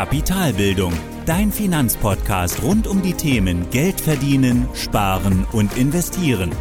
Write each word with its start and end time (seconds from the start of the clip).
Kapitalbildung, 0.00 0.94
dein 1.26 1.52
Finanzpodcast 1.52 2.62
rund 2.62 2.86
um 2.86 3.02
die 3.02 3.12
Themen 3.12 3.68
Geld 3.68 4.00
verdienen, 4.00 4.66
sparen 4.72 5.46
und 5.52 5.76
investieren. 5.76 6.52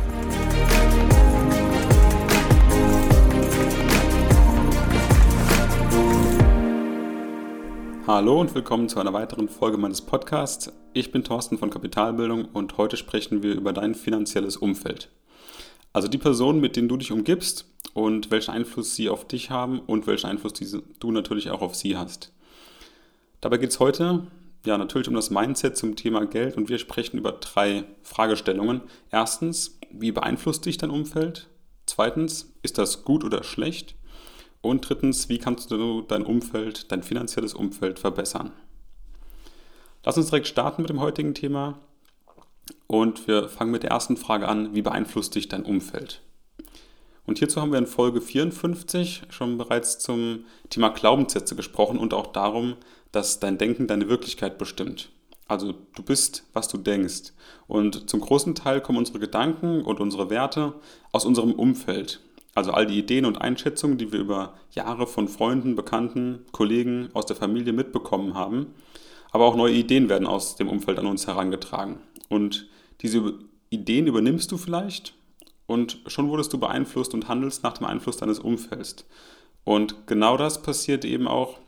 Hallo 8.05 8.41
und 8.41 8.54
willkommen 8.54 8.89
zu 8.89 9.00
einer 9.00 9.14
weiteren 9.14 9.48
Folge 9.48 9.78
meines 9.78 10.02
Podcasts. 10.02 10.74
Ich 10.92 11.14
bin 11.14 11.24
Thorsten 11.24 11.58
von 11.58 11.70
Kapitalbildung 11.70 12.44
und 12.44 12.78
heute 12.78 12.98
sprechen 12.98 13.42
wir 13.42 13.54
über 13.54 13.71
dein 13.71 13.96
finanzielles 13.96 14.58
Umfeld. 14.58 15.10
Also 15.94 16.10
die 16.10 16.18
Personen, 16.18 16.60
mit 16.60 16.76
denen 16.76 16.90
du 16.90 16.98
dich 16.98 17.14
umgibst 17.14 17.71
und 17.94 18.32
welchen 18.32 18.52
Einfluss 18.52 18.98
sie 18.98 19.08
auf 19.08 19.26
dich 19.26 19.49
haben 19.49 19.80
und 19.80 20.08
welchen 20.08 20.27
Einfluss 20.27 20.52
du 20.99 21.12
natürlich 21.13 21.52
auch 21.52 21.62
auf 21.62 21.76
sie 21.76 21.95
hast. 21.95 22.34
Dabei 23.41 23.57
geht 23.57 23.70
es 23.70 23.79
heute 23.79 24.27
ja 24.66 24.77
natürlich 24.77 25.07
um 25.07 25.13
das 25.13 25.29
Mindset 25.29 25.77
zum 25.77 25.95
Thema 25.95 26.25
Geld 26.25 26.57
und 26.57 26.70
wir 26.70 26.79
sprechen 26.79 27.17
über 27.17 27.31
drei 27.31 27.85
Fragestellungen. 28.03 28.81
Erstens, 29.12 29.79
wie 29.91 30.12
beeinflusst 30.12 30.65
dich 30.65 30.77
dein 30.77 30.89
Umfeld? 30.89 31.48
Zweitens, 31.85 32.53
ist 32.62 32.77
das 32.77 33.03
gut 33.03 33.23
oder 33.23 33.43
schlecht? 33.43 33.95
Und 34.62 34.88
drittens, 34.88 35.29
wie 35.29 35.38
kannst 35.38 35.71
du 35.71 36.02
dein 36.02 36.25
Umfeld, 36.25 36.91
dein 36.91 37.03
finanzielles 37.03 37.53
Umfeld 37.53 37.98
verbessern? 37.98 38.52
Lass 40.03 40.17
uns 40.17 40.27
direkt 40.27 40.48
starten 40.48 40.81
mit 40.81 40.90
dem 40.90 40.99
heutigen 40.99 41.34
Thema. 41.34 41.79
Und 42.87 43.27
wir 43.27 43.48
fangen 43.48 43.71
mit 43.71 43.84
der 43.84 43.91
ersten 43.91 44.17
Frage 44.17 44.48
an, 44.48 44.76
wie 44.76 44.81
beeinflusst 44.81 45.35
dich 45.35 45.48
dein 45.48 45.63
Umfeld? 45.63 46.21
Und 47.26 47.37
hierzu 47.37 47.62
haben 47.62 47.71
wir 47.71 47.77
in 47.77 47.87
Folge 47.87 48.21
54 48.21 49.23
schon 49.29 49.57
bereits 49.57 49.99
zum 49.99 50.45
Thema 50.70 50.90
Glaubenssätze 50.90 51.55
gesprochen 51.55 51.99
und 51.99 52.13
auch 52.13 52.27
darum, 52.27 52.76
dass 53.12 53.40
dein 53.40 53.57
Denken 53.57 53.88
deine 53.88 54.10
Wirklichkeit 54.10 54.57
bestimmt. 54.57 55.10
Also 55.48 55.74
du 55.96 56.04
bist, 56.04 56.43
was 56.54 56.68
du 56.68 56.77
denkst. 56.77 57.34
Und 57.68 58.10
zum 58.10 58.21
großen 58.21 58.55
Teil 58.55 58.82
kommen 58.82 58.99
unsere 58.99 59.20
Gedanken 59.20 59.82
und 59.82 59.99
unsere 59.99 60.29
Werte 60.29 60.76
aus 61.12 61.26
unserem 61.26 61.54
Umfeld. 61.54 62.21
Also 62.55 62.71
all 62.71 62.85
die 62.85 62.99
Ideen 62.99 63.26
und 63.26 63.41
Einschätzungen, 63.41 63.98
die 63.98 64.12
wir 64.12 64.19
über 64.19 64.53
Jahre 64.72 65.07
von 65.07 65.28
Freunden, 65.28 65.75
Bekannten, 65.75 66.46
Kollegen 66.52 67.09
aus 67.13 67.25
der 67.25 67.35
Familie 67.35 67.74
mitbekommen 67.74 68.35
haben. 68.35 68.74
Aber 69.31 69.46
auch 69.46 69.56
neue 69.56 69.74
Ideen 69.74 70.09
werden 70.09 70.28
aus 70.28 70.56
dem 70.56 70.69
Umfeld 70.69 71.00
an 71.00 71.07
uns 71.07 71.25
herangetragen. 71.28 71.97
Und 72.30 72.68
diese 73.02 73.40
Ideen 73.69 74.07
übernimmst 74.07 74.52
du 74.52 74.57
vielleicht 74.57 75.13
und 75.68 76.00
schon 76.07 76.30
wurdest 76.30 76.52
du 76.53 76.59
beeinflusst 76.59 77.13
und 77.13 77.28
handelst 77.28 77.63
nach 77.63 77.78
dem 77.78 77.85
Einfluss 77.85 78.18
deines 78.18 78.40
Umfelds. 78.40 79.06
Und 79.63 80.07
genau 80.07 80.35
das 80.35 80.62
passiert 80.62 81.06
eben 81.06 81.28
auch 81.28 81.59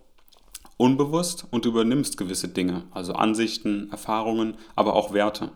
unbewusst 0.82 1.46
und 1.52 1.66
übernimmst 1.66 2.18
gewisse 2.18 2.48
Dinge, 2.48 2.86
also 2.90 3.14
Ansichten, 3.14 3.92
Erfahrungen, 3.92 4.56
aber 4.76 4.96
auch 4.96 5.14
Werte. 5.14 5.52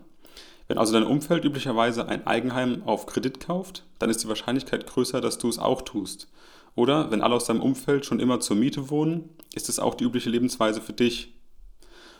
Wenn 0.67 0.77
also 0.77 0.93
dein 0.93 1.03
Umfeld 1.03 1.43
üblicherweise 1.43 2.07
ein 2.07 2.27
Eigenheim 2.27 2.83
auf 2.85 3.07
Kredit 3.07 3.39
kauft, 3.39 3.83
dann 3.97 4.11
ist 4.11 4.23
die 4.23 4.27
Wahrscheinlichkeit 4.27 4.85
größer, 4.85 5.21
dass 5.21 5.39
du 5.39 5.49
es 5.49 5.57
auch 5.57 5.81
tust. 5.81 6.27
Oder 6.75 7.09
wenn 7.09 7.21
alle 7.21 7.33
aus 7.33 7.45
deinem 7.45 7.61
Umfeld 7.61 8.05
schon 8.05 8.19
immer 8.19 8.39
zur 8.39 8.55
Miete 8.55 8.91
wohnen, 8.91 9.29
ist 9.55 9.67
es 9.67 9.79
auch 9.79 9.95
die 9.95 10.03
übliche 10.03 10.29
Lebensweise 10.29 10.79
für 10.79 10.93
dich. 10.93 11.33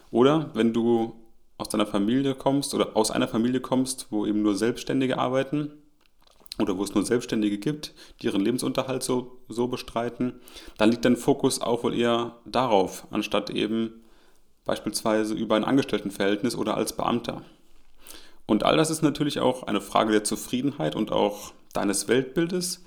Oder 0.09 0.49
wenn 0.55 0.73
du 0.73 1.13
aus 1.59 1.69
deiner 1.69 1.85
Familie 1.85 2.33
kommst 2.33 2.73
oder 2.73 2.97
aus 2.97 3.11
einer 3.11 3.27
Familie 3.27 3.61
kommst, 3.61 4.07
wo 4.09 4.25
eben 4.25 4.41
nur 4.41 4.55
Selbstständige 4.55 5.19
arbeiten 5.19 5.71
oder 6.59 6.77
wo 6.77 6.83
es 6.83 6.93
nur 6.93 7.05
Selbstständige 7.05 7.57
gibt, 7.57 7.93
die 8.21 8.27
ihren 8.27 8.41
Lebensunterhalt 8.41 9.03
so, 9.03 9.37
so 9.49 9.67
bestreiten, 9.67 10.33
dann 10.77 10.91
liegt 10.91 11.05
dein 11.05 11.17
Fokus 11.17 11.61
auch 11.61 11.83
wohl 11.83 11.93
eher 11.93 12.35
darauf, 12.45 13.07
anstatt 13.11 13.49
eben 13.49 14.03
beispielsweise 14.63 15.33
über 15.33 15.55
ein 15.55 15.65
Angestelltenverhältnis 15.65 16.55
oder 16.55 16.75
als 16.75 16.93
Beamter. 16.93 17.43
Und 18.47 18.63
all 18.63 18.77
das 18.77 18.89
ist 18.89 19.01
natürlich 19.01 19.39
auch 19.39 19.63
eine 19.63 19.81
Frage 19.81 20.11
der 20.11 20.23
Zufriedenheit 20.23 20.95
und 20.95 21.11
auch 21.11 21.53
deines 21.73 22.07
Weltbildes. 22.07 22.83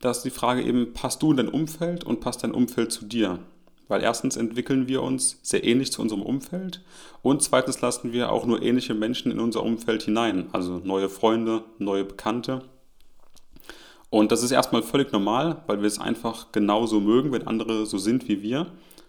dass 0.00 0.22
die 0.22 0.30
Frage 0.30 0.62
eben, 0.62 0.92
passt 0.92 1.22
du 1.22 1.30
in 1.30 1.36
dein 1.36 1.48
Umfeld 1.48 2.02
und 2.04 2.20
passt 2.20 2.42
dein 2.42 2.52
Umfeld 2.52 2.90
zu 2.92 3.04
dir? 3.04 3.38
Weil 3.86 4.02
erstens 4.02 4.36
entwickeln 4.36 4.88
wir 4.88 5.00
uns 5.02 5.38
sehr 5.42 5.64
ähnlich 5.64 5.92
zu 5.92 6.02
unserem 6.02 6.22
Umfeld 6.22 6.82
und 7.22 7.42
zweitens 7.42 7.80
lassen 7.80 8.12
wir 8.12 8.32
auch 8.32 8.44
nur 8.44 8.62
ähnliche 8.62 8.94
Menschen 8.94 9.30
in 9.30 9.38
unser 9.38 9.62
Umfeld 9.62 10.02
hinein, 10.02 10.48
also 10.52 10.80
neue 10.82 11.08
Freunde, 11.08 11.64
neue 11.78 12.04
Bekannte. 12.04 12.62
Und 14.12 14.30
das 14.30 14.42
ist 14.42 14.50
erstmal 14.50 14.82
völlig 14.82 15.10
normal, 15.10 15.62
weil 15.66 15.80
wir 15.80 15.86
es 15.86 15.98
einfach 15.98 16.52
genauso 16.52 17.00
mögen, 17.00 17.32
wenn 17.32 17.46
andere 17.46 17.86
so 17.86 17.96
sind 17.96 18.28
wie 18.28 18.42
wir, 18.42 18.66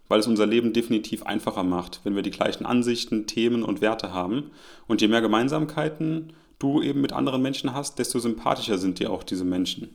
weil 0.08 0.22
es 0.22 0.28
unser 0.28 0.46
Leben 0.46 0.72
definitiv 0.72 1.24
einfacher 1.24 1.64
macht, 1.64 2.00
wenn 2.06 2.16
wir 2.16 2.22
die 2.22 2.32
gleichen 2.32 2.66
Ansichten, 2.66 3.28
Themen 3.28 3.64
und 3.64 3.82
Werte 3.82 4.14
haben. 4.14 4.52
Und 4.88 5.02
je 5.02 5.10
mehr 5.10 5.20
Gemeinsamkeiten 5.20 6.32
du 6.58 6.82
eben 6.82 7.02
mit 7.02 7.12
anderen 7.12 7.42
Menschen 7.42 7.74
hast, 7.74 8.00
desto 8.00 8.18
sympathischer 8.20 8.78
sind 8.78 9.00
dir 9.00 9.12
auch 9.12 9.24
diese 9.24 9.44
Menschen. 9.44 9.90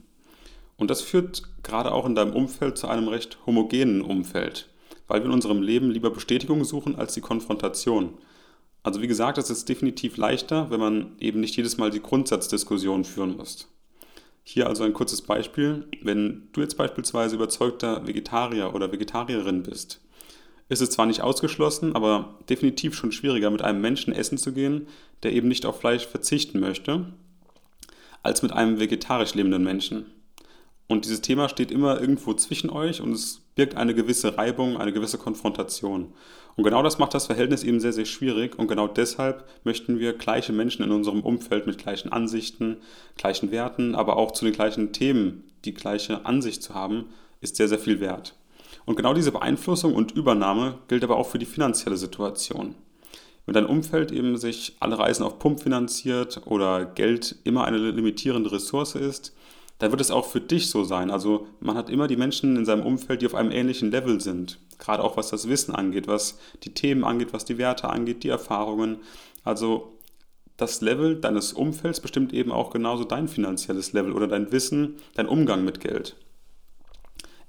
Und 0.76 0.90
das 0.90 1.00
führt 1.00 1.42
gerade 1.62 1.90
auch 1.92 2.04
in 2.04 2.14
deinem 2.14 2.34
Umfeld 2.34 2.76
zu 2.76 2.86
einem 2.86 3.08
recht 3.08 3.38
homogenen 3.46 4.02
Umfeld, 4.02 4.68
weil 5.06 5.20
wir 5.20 5.28
in 5.28 5.32
unserem 5.32 5.62
Leben 5.62 5.90
lieber 5.90 6.10
Bestätigung 6.10 6.64
suchen 6.64 6.96
als 6.96 7.14
die 7.14 7.22
Konfrontation. 7.22 8.12
Also 8.82 9.00
wie 9.00 9.08
gesagt, 9.08 9.38
es 9.38 9.48
ist 9.48 9.70
definitiv 9.70 10.18
leichter, 10.18 10.70
wenn 10.70 10.80
man 10.80 11.12
eben 11.18 11.40
nicht 11.40 11.56
jedes 11.56 11.78
Mal 11.78 11.90
die 11.90 12.02
Grundsatzdiskussion 12.02 13.06
führen 13.06 13.38
muss. 13.38 13.68
Hier 14.50 14.66
also 14.66 14.82
ein 14.82 14.94
kurzes 14.94 15.20
Beispiel. 15.20 15.86
Wenn 16.00 16.48
du 16.54 16.62
jetzt 16.62 16.78
beispielsweise 16.78 17.36
überzeugter 17.36 18.06
Vegetarier 18.06 18.74
oder 18.74 18.90
Vegetarierin 18.90 19.62
bist, 19.62 20.00
ist 20.70 20.80
es 20.80 20.88
zwar 20.88 21.04
nicht 21.04 21.20
ausgeschlossen, 21.20 21.94
aber 21.94 22.38
definitiv 22.48 22.94
schon 22.94 23.12
schwieriger, 23.12 23.50
mit 23.50 23.60
einem 23.60 23.82
Menschen 23.82 24.10
essen 24.10 24.38
zu 24.38 24.54
gehen, 24.54 24.88
der 25.22 25.34
eben 25.34 25.48
nicht 25.48 25.66
auf 25.66 25.80
Fleisch 25.80 26.06
verzichten 26.06 26.60
möchte, 26.60 27.12
als 28.22 28.40
mit 28.40 28.52
einem 28.52 28.80
vegetarisch 28.80 29.34
lebenden 29.34 29.64
Menschen. 29.64 30.06
Und 30.86 31.04
dieses 31.04 31.20
Thema 31.20 31.50
steht 31.50 31.70
immer 31.70 32.00
irgendwo 32.00 32.32
zwischen 32.32 32.70
euch 32.70 33.02
und 33.02 33.12
es 33.12 33.42
birgt 33.54 33.76
eine 33.76 33.94
gewisse 33.94 34.38
Reibung, 34.38 34.78
eine 34.78 34.94
gewisse 34.94 35.18
Konfrontation. 35.18 36.14
Und 36.58 36.64
genau 36.64 36.82
das 36.82 36.98
macht 36.98 37.14
das 37.14 37.26
Verhältnis 37.26 37.62
eben 37.62 37.78
sehr, 37.78 37.92
sehr 37.92 38.04
schwierig. 38.04 38.58
Und 38.58 38.66
genau 38.66 38.88
deshalb 38.88 39.48
möchten 39.62 40.00
wir 40.00 40.12
gleiche 40.12 40.52
Menschen 40.52 40.84
in 40.84 40.90
unserem 40.90 41.20
Umfeld 41.20 41.68
mit 41.68 41.78
gleichen 41.78 42.10
Ansichten, 42.10 42.78
gleichen 43.16 43.52
Werten, 43.52 43.94
aber 43.94 44.16
auch 44.16 44.32
zu 44.32 44.44
den 44.44 44.54
gleichen 44.54 44.92
Themen 44.92 45.44
die 45.64 45.72
gleiche 45.72 46.26
Ansicht 46.26 46.64
zu 46.64 46.74
haben, 46.74 47.10
ist 47.40 47.54
sehr, 47.54 47.68
sehr 47.68 47.78
viel 47.78 48.00
wert. 48.00 48.34
Und 48.86 48.96
genau 48.96 49.14
diese 49.14 49.30
Beeinflussung 49.30 49.94
und 49.94 50.10
Übernahme 50.10 50.78
gilt 50.88 51.04
aber 51.04 51.16
auch 51.16 51.28
für 51.28 51.38
die 51.38 51.46
finanzielle 51.46 51.96
Situation. 51.96 52.74
Wenn 53.46 53.54
dein 53.54 53.66
Umfeld 53.66 54.10
eben 54.10 54.36
sich 54.36 54.74
alle 54.80 54.98
Reisen 54.98 55.22
auf 55.22 55.38
Pump 55.38 55.60
finanziert 55.60 56.42
oder 56.44 56.86
Geld 56.86 57.36
immer 57.44 57.66
eine 57.66 57.78
limitierende 57.78 58.50
Ressource 58.50 58.96
ist, 58.96 59.32
dann 59.78 59.92
wird 59.92 60.00
es 60.00 60.10
auch 60.10 60.26
für 60.26 60.40
dich 60.40 60.70
so 60.70 60.82
sein. 60.82 61.12
Also 61.12 61.46
man 61.60 61.76
hat 61.76 61.88
immer 61.88 62.08
die 62.08 62.16
Menschen 62.16 62.56
in 62.56 62.64
seinem 62.64 62.84
Umfeld, 62.84 63.22
die 63.22 63.26
auf 63.26 63.36
einem 63.36 63.52
ähnlichen 63.52 63.92
Level 63.92 64.20
sind. 64.20 64.58
Gerade 64.78 65.02
auch 65.02 65.16
was 65.16 65.30
das 65.30 65.48
Wissen 65.48 65.74
angeht, 65.74 66.06
was 66.08 66.38
die 66.62 66.74
Themen 66.74 67.04
angeht, 67.04 67.32
was 67.32 67.44
die 67.44 67.58
Werte 67.58 67.90
angeht, 67.90 68.22
die 68.22 68.28
Erfahrungen. 68.28 68.98
Also 69.44 69.98
das 70.56 70.80
Level 70.80 71.16
deines 71.16 71.52
Umfelds 71.52 72.00
bestimmt 72.00 72.32
eben 72.32 72.52
auch 72.52 72.70
genauso 72.70 73.04
dein 73.04 73.28
finanzielles 73.28 73.92
Level 73.92 74.12
oder 74.12 74.26
dein 74.26 74.52
Wissen, 74.52 74.96
dein 75.14 75.28
Umgang 75.28 75.64
mit 75.64 75.80
Geld. 75.80 76.16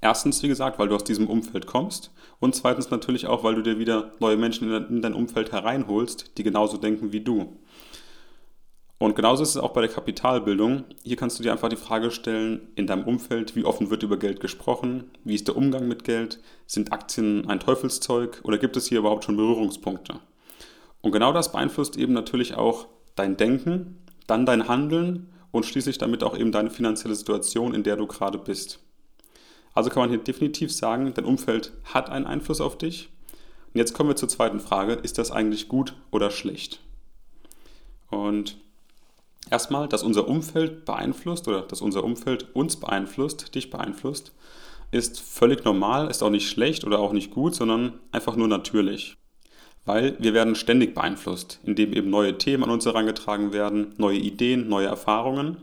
Erstens, 0.01 0.41
wie 0.43 0.47
gesagt, 0.47 0.79
weil 0.79 0.87
du 0.87 0.95
aus 0.95 1.03
diesem 1.03 1.27
Umfeld 1.27 1.65
kommst 1.65 2.11
und 2.39 2.55
zweitens 2.55 2.89
natürlich 2.89 3.27
auch, 3.27 3.43
weil 3.43 3.55
du 3.55 3.63
dir 3.63 3.79
wieder 3.79 4.13
neue 4.19 4.37
Menschen 4.37 4.71
in 4.71 5.01
dein 5.01 5.13
Umfeld 5.13 5.51
hereinholst, 5.51 6.37
die 6.37 6.43
genauso 6.43 6.77
denken 6.77 7.11
wie 7.11 7.19
du. 7.19 7.57
Und 8.99 9.15
genauso 9.15 9.43
ist 9.43 9.51
es 9.51 9.57
auch 9.57 9.71
bei 9.71 9.79
der 9.79 9.89
Kapitalbildung. 9.89 10.83
Hier 11.03 11.15
kannst 11.15 11.39
du 11.39 11.43
dir 11.43 11.53
einfach 11.53 11.69
die 11.69 11.77
Frage 11.77 12.11
stellen, 12.11 12.67
in 12.75 12.85
deinem 12.85 13.05
Umfeld, 13.05 13.55
wie 13.55 13.63
offen 13.63 13.89
wird 13.89 14.03
über 14.03 14.17
Geld 14.17 14.41
gesprochen? 14.41 15.05
Wie 15.23 15.35
ist 15.35 15.47
der 15.47 15.55
Umgang 15.55 15.87
mit 15.87 16.03
Geld? 16.03 16.39
Sind 16.67 16.91
Aktien 16.91 17.49
ein 17.49 17.61
Teufelszeug 17.61 18.41
oder 18.43 18.57
gibt 18.57 18.75
es 18.75 18.87
hier 18.87 18.99
überhaupt 18.99 19.23
schon 19.23 19.37
Berührungspunkte? 19.37 20.19
Und 21.01 21.13
genau 21.13 21.31
das 21.31 21.53
beeinflusst 21.53 21.95
eben 21.95 22.11
natürlich 22.11 22.55
auch 22.55 22.87
dein 23.15 23.37
Denken, 23.37 24.03
dann 24.27 24.45
dein 24.45 24.67
Handeln 24.67 25.29
und 25.51 25.65
schließlich 25.65 25.97
damit 25.97 26.21
auch 26.21 26.37
eben 26.37 26.51
deine 26.51 26.69
finanzielle 26.69 27.15
Situation, 27.15 27.73
in 27.73 27.83
der 27.83 27.95
du 27.95 28.05
gerade 28.05 28.37
bist. 28.37 28.79
Also 29.73 29.89
kann 29.89 30.01
man 30.01 30.09
hier 30.09 30.19
definitiv 30.19 30.73
sagen, 30.73 31.13
dein 31.13 31.23
Umfeld 31.23 31.71
hat 31.85 32.09
einen 32.09 32.25
Einfluss 32.25 32.59
auf 32.59 32.77
dich. 32.77 33.09
Und 33.73 33.77
jetzt 33.77 33.93
kommen 33.93 34.09
wir 34.09 34.17
zur 34.17 34.27
zweiten 34.27 34.59
Frage, 34.59 34.93
ist 34.93 35.17
das 35.17 35.31
eigentlich 35.31 35.69
gut 35.69 35.95
oder 36.11 36.31
schlecht? 36.31 36.81
Und 38.09 38.57
Erstmal, 39.51 39.87
dass 39.87 40.03
unser 40.03 40.27
Umfeld 40.27 40.85
beeinflusst 40.85 41.47
oder 41.47 41.61
dass 41.61 41.81
unser 41.81 42.03
Umfeld 42.03 42.53
uns 42.53 42.75
beeinflusst, 42.77 43.55
dich 43.55 43.69
beeinflusst, 43.69 44.31
ist 44.91 45.19
völlig 45.19 45.63
normal, 45.65 46.09
ist 46.09 46.23
auch 46.23 46.29
nicht 46.29 46.49
schlecht 46.49 46.83
oder 46.83 46.99
auch 46.99 47.13
nicht 47.13 47.31
gut, 47.31 47.55
sondern 47.55 47.99
einfach 48.11 48.35
nur 48.35 48.47
natürlich. 48.47 49.17
Weil 49.85 50.15
wir 50.19 50.33
werden 50.33 50.55
ständig 50.55 50.93
beeinflusst, 50.93 51.59
indem 51.63 51.93
eben 51.93 52.09
neue 52.09 52.37
Themen 52.37 52.63
an 52.63 52.69
uns 52.69 52.85
herangetragen 52.85 53.53
werden, 53.53 53.93
neue 53.97 54.17
Ideen, 54.17 54.67
neue 54.67 54.87
Erfahrungen. 54.87 55.57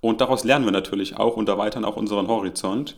Und 0.00 0.20
daraus 0.20 0.44
lernen 0.44 0.64
wir 0.64 0.72
natürlich 0.72 1.16
auch 1.16 1.36
und 1.36 1.48
erweitern 1.48 1.84
auch 1.84 1.96
unseren 1.96 2.28
Horizont. 2.28 2.96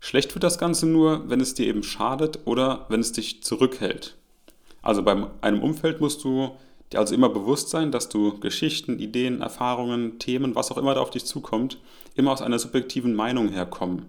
Schlecht 0.00 0.34
wird 0.34 0.42
das 0.42 0.58
Ganze 0.58 0.86
nur, 0.86 1.28
wenn 1.28 1.40
es 1.40 1.54
dir 1.54 1.66
eben 1.66 1.82
schadet 1.82 2.40
oder 2.44 2.86
wenn 2.88 3.00
es 3.00 3.12
dich 3.12 3.42
zurückhält. 3.42 4.16
Also 4.82 5.02
bei 5.02 5.16
einem 5.40 5.62
Umfeld 5.62 6.00
musst 6.00 6.24
du 6.24 6.56
dir 6.92 6.98
also 6.98 7.14
immer 7.14 7.28
bewusst 7.28 7.70
sein, 7.70 7.90
dass 7.90 8.08
du 8.08 8.38
Geschichten, 8.40 8.98
Ideen, 8.98 9.40
Erfahrungen, 9.40 10.18
Themen, 10.18 10.54
was 10.54 10.70
auch 10.70 10.78
immer 10.78 10.94
da 10.94 11.00
auf 11.00 11.10
dich 11.10 11.24
zukommt, 11.24 11.78
immer 12.14 12.32
aus 12.32 12.42
einer 12.42 12.58
subjektiven 12.58 13.14
Meinung 13.14 13.48
herkommen. 13.48 14.06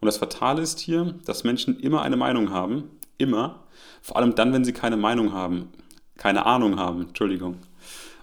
Und 0.00 0.06
das 0.06 0.18
Fatale 0.18 0.62
ist 0.62 0.78
hier, 0.78 1.14
dass 1.24 1.44
Menschen 1.44 1.80
immer 1.80 2.02
eine 2.02 2.16
Meinung 2.16 2.50
haben, 2.50 2.90
immer, 3.18 3.64
vor 4.02 4.16
allem 4.16 4.34
dann, 4.34 4.52
wenn 4.52 4.64
sie 4.64 4.72
keine 4.72 4.96
Meinung 4.96 5.32
haben, 5.32 5.70
keine 6.16 6.46
Ahnung 6.46 6.78
haben, 6.78 7.08
Entschuldigung. 7.08 7.56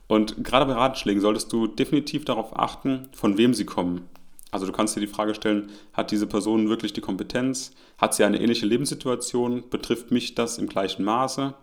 Und 0.07 0.43
gerade 0.43 0.65
bei 0.65 0.73
Ratschlägen 0.73 1.21
solltest 1.21 1.51
du 1.51 1.67
definitiv 1.67 2.25
darauf 2.25 2.57
achten, 2.57 3.09
von 3.13 3.37
wem 3.37 3.53
sie 3.53 3.65
kommen. 3.65 4.07
Also 4.51 4.67
du 4.67 4.71
kannst 4.71 4.95
dir 4.95 4.99
die 4.99 5.07
Frage 5.07 5.33
stellen, 5.33 5.71
hat 5.93 6.11
diese 6.11 6.27
Person 6.27 6.69
wirklich 6.69 6.93
die 6.93 7.01
Kompetenz? 7.01 7.71
Hat 7.97 8.13
sie 8.13 8.23
eine 8.23 8.39
ähnliche 8.39 8.67
Lebenssituation? 8.67 9.63
Betrifft 9.71 10.11
mich 10.11 10.35
das 10.35 10.59
im 10.59 10.67
gleichen 10.67 11.03
Maße? 11.03 11.55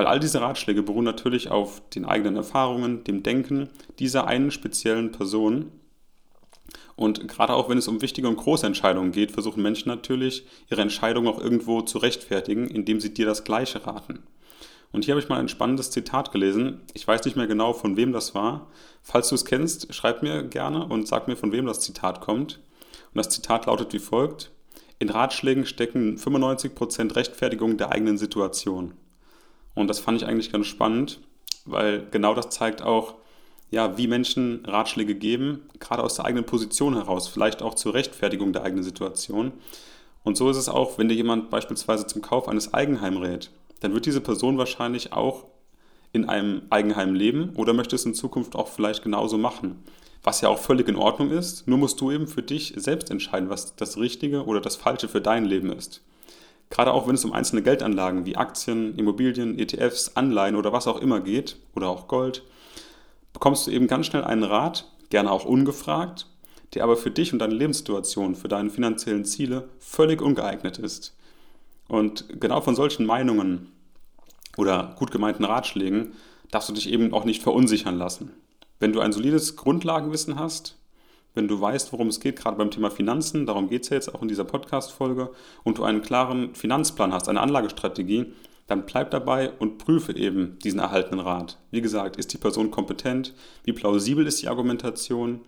Weil 0.00 0.06
all 0.06 0.18
diese 0.18 0.40
Ratschläge 0.40 0.82
beruhen 0.82 1.04
natürlich 1.04 1.50
auf 1.50 1.82
den 1.90 2.06
eigenen 2.06 2.36
Erfahrungen, 2.36 3.04
dem 3.04 3.22
Denken 3.22 3.68
dieser 3.98 4.26
einen 4.26 4.50
speziellen 4.50 5.12
Person. 5.12 5.72
Und 6.96 7.28
gerade 7.28 7.52
auch 7.52 7.68
wenn 7.68 7.76
es 7.76 7.86
um 7.86 8.00
wichtige 8.00 8.26
und 8.26 8.36
große 8.36 8.66
Entscheidungen 8.66 9.12
geht, 9.12 9.30
versuchen 9.30 9.62
Menschen 9.62 9.90
natürlich, 9.90 10.46
ihre 10.70 10.80
Entscheidung 10.80 11.28
auch 11.28 11.38
irgendwo 11.38 11.82
zu 11.82 11.98
rechtfertigen, 11.98 12.66
indem 12.66 12.98
sie 12.98 13.12
dir 13.12 13.26
das 13.26 13.44
Gleiche 13.44 13.86
raten. 13.86 14.20
Und 14.90 15.04
hier 15.04 15.12
habe 15.12 15.20
ich 15.20 15.28
mal 15.28 15.38
ein 15.38 15.50
spannendes 15.50 15.90
Zitat 15.90 16.32
gelesen. 16.32 16.80
Ich 16.94 17.06
weiß 17.06 17.22
nicht 17.26 17.36
mehr 17.36 17.46
genau, 17.46 17.74
von 17.74 17.98
wem 17.98 18.14
das 18.14 18.34
war. 18.34 18.68
Falls 19.02 19.28
du 19.28 19.34
es 19.34 19.44
kennst, 19.44 19.92
schreib 19.92 20.22
mir 20.22 20.44
gerne 20.44 20.86
und 20.86 21.08
sag 21.08 21.28
mir, 21.28 21.36
von 21.36 21.52
wem 21.52 21.66
das 21.66 21.80
Zitat 21.80 22.22
kommt. 22.22 22.58
Und 23.12 23.18
das 23.18 23.28
Zitat 23.28 23.66
lautet 23.66 23.92
wie 23.92 23.98
folgt. 23.98 24.50
In 24.98 25.10
Ratschlägen 25.10 25.66
stecken 25.66 26.16
95% 26.16 27.16
Rechtfertigung 27.16 27.76
der 27.76 27.92
eigenen 27.92 28.16
Situation. 28.16 28.94
Und 29.80 29.88
das 29.88 30.00
fand 30.00 30.20
ich 30.20 30.28
eigentlich 30.28 30.52
ganz 30.52 30.66
spannend, 30.66 31.20
weil 31.64 32.06
genau 32.10 32.34
das 32.34 32.50
zeigt 32.50 32.82
auch, 32.82 33.14
ja, 33.70 33.96
wie 33.96 34.08
Menschen 34.08 34.64
Ratschläge 34.64 35.14
geben, 35.14 35.62
gerade 35.78 36.02
aus 36.02 36.16
der 36.16 36.24
eigenen 36.24 36.44
Position 36.44 36.94
heraus, 36.94 37.28
vielleicht 37.28 37.62
auch 37.62 37.74
zur 37.74 37.94
Rechtfertigung 37.94 38.52
der 38.52 38.64
eigenen 38.64 38.82
Situation. 38.82 39.52
Und 40.24 40.36
so 40.36 40.50
ist 40.50 40.56
es 40.56 40.68
auch, 40.68 40.98
wenn 40.98 41.08
dir 41.08 41.14
jemand 41.14 41.50
beispielsweise 41.50 42.06
zum 42.06 42.20
Kauf 42.20 42.48
eines 42.48 42.74
Eigenheim 42.74 43.16
rät 43.16 43.50
dann 43.80 43.94
wird 43.94 44.06
diese 44.06 44.20
Person 44.20 44.58
wahrscheinlich 44.58 45.12
auch 45.12 45.46
in 46.12 46.28
einem 46.28 46.62
Eigenheim 46.70 47.14
leben 47.14 47.52
oder 47.56 47.72
möchte 47.72 47.96
es 47.96 48.04
in 48.04 48.14
Zukunft 48.14 48.54
auch 48.54 48.68
vielleicht 48.68 49.02
genauso 49.02 49.38
machen. 49.38 49.82
Was 50.22 50.42
ja 50.42 50.50
auch 50.50 50.58
völlig 50.58 50.86
in 50.88 50.96
Ordnung 50.96 51.30
ist, 51.30 51.66
nur 51.66 51.78
musst 51.78 52.00
du 52.00 52.10
eben 52.10 52.26
für 52.26 52.42
dich 52.42 52.74
selbst 52.76 53.10
entscheiden, 53.10 53.48
was 53.48 53.74
das 53.76 53.96
Richtige 53.96 54.44
oder 54.44 54.60
das 54.60 54.76
Falsche 54.76 55.08
für 55.08 55.22
dein 55.22 55.46
Leben 55.46 55.72
ist. 55.72 56.02
Gerade 56.70 56.92
auch 56.92 57.08
wenn 57.08 57.16
es 57.16 57.24
um 57.24 57.32
einzelne 57.32 57.62
Geldanlagen 57.62 58.24
wie 58.26 58.36
Aktien, 58.36 58.96
Immobilien, 58.96 59.58
ETFs, 59.58 60.16
Anleihen 60.16 60.56
oder 60.56 60.72
was 60.72 60.86
auch 60.86 61.00
immer 61.00 61.20
geht 61.20 61.56
oder 61.74 61.88
auch 61.88 62.08
Gold, 62.08 62.44
bekommst 63.32 63.66
du 63.66 63.72
eben 63.72 63.88
ganz 63.88 64.06
schnell 64.06 64.24
einen 64.24 64.44
Rat, 64.44 64.90
gerne 65.10 65.30
auch 65.30 65.44
ungefragt, 65.44 66.26
der 66.74 66.84
aber 66.84 66.96
für 66.96 67.10
dich 67.10 67.32
und 67.32 67.40
deine 67.40 67.54
Lebenssituation, 67.54 68.36
für 68.36 68.48
deine 68.48 68.70
finanziellen 68.70 69.24
Ziele 69.24 69.68
völlig 69.80 70.22
ungeeignet 70.22 70.78
ist. 70.78 71.16
Und 71.88 72.40
genau 72.40 72.60
von 72.60 72.76
solchen 72.76 73.04
Meinungen 73.04 73.72
oder 74.56 74.94
gut 74.96 75.10
gemeinten 75.10 75.44
Ratschlägen 75.44 76.12
darfst 76.52 76.68
du 76.68 76.72
dich 76.72 76.88
eben 76.88 77.12
auch 77.12 77.24
nicht 77.24 77.42
verunsichern 77.42 77.98
lassen. 77.98 78.30
Wenn 78.78 78.92
du 78.92 79.00
ein 79.00 79.12
solides 79.12 79.56
Grundlagenwissen 79.56 80.38
hast, 80.38 80.76
wenn 81.34 81.48
du 81.48 81.60
weißt, 81.60 81.92
worum 81.92 82.08
es 82.08 82.20
geht, 82.20 82.36
gerade 82.36 82.56
beim 82.56 82.70
Thema 82.70 82.90
Finanzen, 82.90 83.46
darum 83.46 83.68
geht 83.68 83.82
es 83.82 83.90
ja 83.90 83.96
jetzt 83.96 84.14
auch 84.14 84.22
in 84.22 84.28
dieser 84.28 84.44
Podcast-Folge, 84.44 85.30
und 85.64 85.78
du 85.78 85.84
einen 85.84 86.02
klaren 86.02 86.54
Finanzplan 86.54 87.12
hast, 87.12 87.28
eine 87.28 87.40
Anlagestrategie, 87.40 88.32
dann 88.66 88.86
bleib 88.86 89.10
dabei 89.10 89.50
und 89.58 89.78
prüfe 89.78 90.14
eben 90.14 90.58
diesen 90.62 90.78
erhaltenen 90.78 91.20
Rat. 91.20 91.58
Wie 91.70 91.80
gesagt, 91.80 92.16
ist 92.16 92.32
die 92.32 92.38
Person 92.38 92.70
kompetent? 92.70 93.34
Wie 93.64 93.72
plausibel 93.72 94.26
ist 94.26 94.42
die 94.42 94.48
Argumentation? 94.48 95.40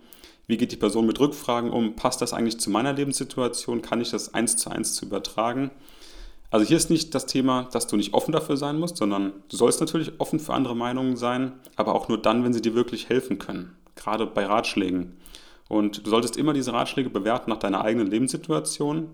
Wie 0.45 0.57
geht 0.57 0.73
die 0.73 0.77
Person 0.77 1.05
mit 1.05 1.21
Rückfragen 1.21 1.71
um? 1.71 1.95
Passt 1.95 2.21
das 2.21 2.33
eigentlich 2.33 2.59
zu 2.59 2.69
meiner 2.69 2.91
Lebenssituation? 2.91 3.81
Kann 3.81 4.01
ich 4.01 4.11
das 4.11 4.33
eins 4.33 4.57
zu 4.57 4.69
eins 4.69 4.95
zu 4.95 5.05
übertragen? 5.05 5.71
Also 6.51 6.65
hier 6.67 6.77
ist 6.77 6.89
nicht 6.89 7.15
das 7.15 7.25
Thema, 7.25 7.69
dass 7.71 7.87
du 7.87 7.95
nicht 7.95 8.13
offen 8.13 8.33
dafür 8.33 8.57
sein 8.57 8.77
musst, 8.77 8.97
sondern 8.97 9.31
du 9.49 9.57
sollst 9.57 9.79
natürlich 9.79 10.19
offen 10.19 10.39
für 10.39 10.53
andere 10.53 10.75
Meinungen 10.75 11.15
sein, 11.15 11.53
aber 11.77 11.95
auch 11.95 12.09
nur 12.09 12.21
dann, 12.21 12.43
wenn 12.43 12.53
sie 12.53 12.61
dir 12.61 12.75
wirklich 12.75 13.09
helfen 13.09 13.39
können, 13.39 13.75
gerade 13.95 14.27
bei 14.27 14.45
Ratschlägen. 14.45 15.17
Und 15.69 16.05
du 16.05 16.09
solltest 16.09 16.37
immer 16.37 16.53
diese 16.53 16.73
Ratschläge 16.73 17.09
bewerten 17.09 17.49
nach 17.49 17.57
deiner 17.57 17.83
eigenen 17.83 18.07
Lebenssituation 18.07 19.09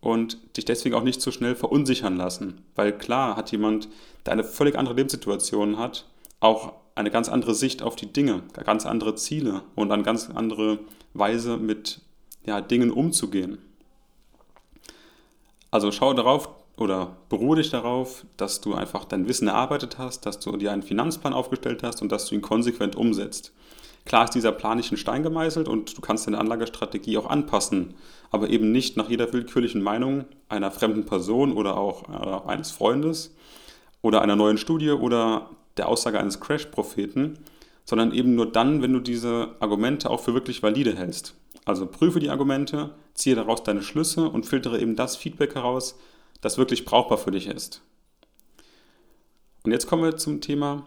und 0.00 0.56
dich 0.56 0.64
deswegen 0.64 0.94
auch 0.94 1.02
nicht 1.02 1.20
zu 1.20 1.32
schnell 1.32 1.56
verunsichern 1.56 2.16
lassen. 2.16 2.62
Weil 2.74 2.96
klar 2.96 3.36
hat 3.36 3.50
jemand, 3.50 3.88
der 4.26 4.34
eine 4.34 4.44
völlig 4.44 4.76
andere 4.76 4.94
Lebenssituation 4.94 5.78
hat, 5.78 6.06
auch 6.40 6.74
eine 6.94 7.10
ganz 7.10 7.28
andere 7.28 7.54
Sicht 7.54 7.82
auf 7.82 7.96
die 7.96 8.12
Dinge, 8.12 8.42
ganz 8.64 8.86
andere 8.86 9.14
Ziele 9.14 9.62
und 9.74 9.90
eine 9.92 10.02
ganz 10.02 10.28
andere 10.30 10.80
Weise 11.14 11.56
mit 11.56 12.00
ja, 12.44 12.60
Dingen 12.60 12.90
umzugehen. 12.90 13.58
Also 15.70 15.92
schau 15.92 16.14
darauf, 16.14 16.48
oder 16.76 17.16
beruhe 17.28 17.56
dich 17.56 17.70
darauf, 17.70 18.24
dass 18.36 18.60
du 18.60 18.74
einfach 18.74 19.04
dein 19.04 19.28
Wissen 19.28 19.48
erarbeitet 19.48 19.98
hast, 19.98 20.26
dass 20.26 20.38
du 20.38 20.56
dir 20.56 20.72
einen 20.72 20.82
Finanzplan 20.82 21.34
aufgestellt 21.34 21.82
hast 21.82 22.02
und 22.02 22.12
dass 22.12 22.26
du 22.26 22.34
ihn 22.34 22.42
konsequent 22.42 22.96
umsetzt. 22.96 23.52
Klar 24.08 24.24
ist 24.24 24.34
dieser 24.34 24.52
Plan 24.52 24.78
nicht 24.78 24.90
in 24.90 24.96
Stein 24.96 25.22
gemeißelt 25.22 25.68
und 25.68 25.98
du 25.98 26.00
kannst 26.00 26.26
deine 26.26 26.38
Anlagestrategie 26.38 27.18
auch 27.18 27.28
anpassen, 27.28 27.92
aber 28.30 28.48
eben 28.48 28.72
nicht 28.72 28.96
nach 28.96 29.10
jeder 29.10 29.30
willkürlichen 29.34 29.82
Meinung 29.82 30.24
einer 30.48 30.70
fremden 30.70 31.04
Person 31.04 31.52
oder 31.52 31.76
auch 31.76 32.08
äh, 32.08 32.48
eines 32.48 32.70
Freundes 32.70 33.36
oder 34.00 34.22
einer 34.22 34.34
neuen 34.34 34.56
Studie 34.56 34.92
oder 34.92 35.50
der 35.76 35.88
Aussage 35.90 36.18
eines 36.18 36.40
Crash-Propheten, 36.40 37.38
sondern 37.84 38.12
eben 38.12 38.34
nur 38.34 38.50
dann, 38.50 38.80
wenn 38.80 38.94
du 38.94 39.00
diese 39.00 39.54
Argumente 39.60 40.08
auch 40.08 40.20
für 40.20 40.32
wirklich 40.32 40.62
valide 40.62 40.96
hältst. 40.96 41.34
Also 41.66 41.86
prüfe 41.86 42.18
die 42.18 42.30
Argumente, 42.30 42.94
ziehe 43.12 43.36
daraus 43.36 43.62
deine 43.62 43.82
Schlüsse 43.82 44.30
und 44.30 44.46
filtere 44.46 44.80
eben 44.80 44.96
das 44.96 45.16
Feedback 45.16 45.54
heraus, 45.54 45.98
das 46.40 46.56
wirklich 46.56 46.86
brauchbar 46.86 47.18
für 47.18 47.30
dich 47.30 47.46
ist. 47.46 47.82
Und 49.64 49.72
jetzt 49.72 49.86
kommen 49.86 50.02
wir 50.02 50.16
zum 50.16 50.40
Thema, 50.40 50.86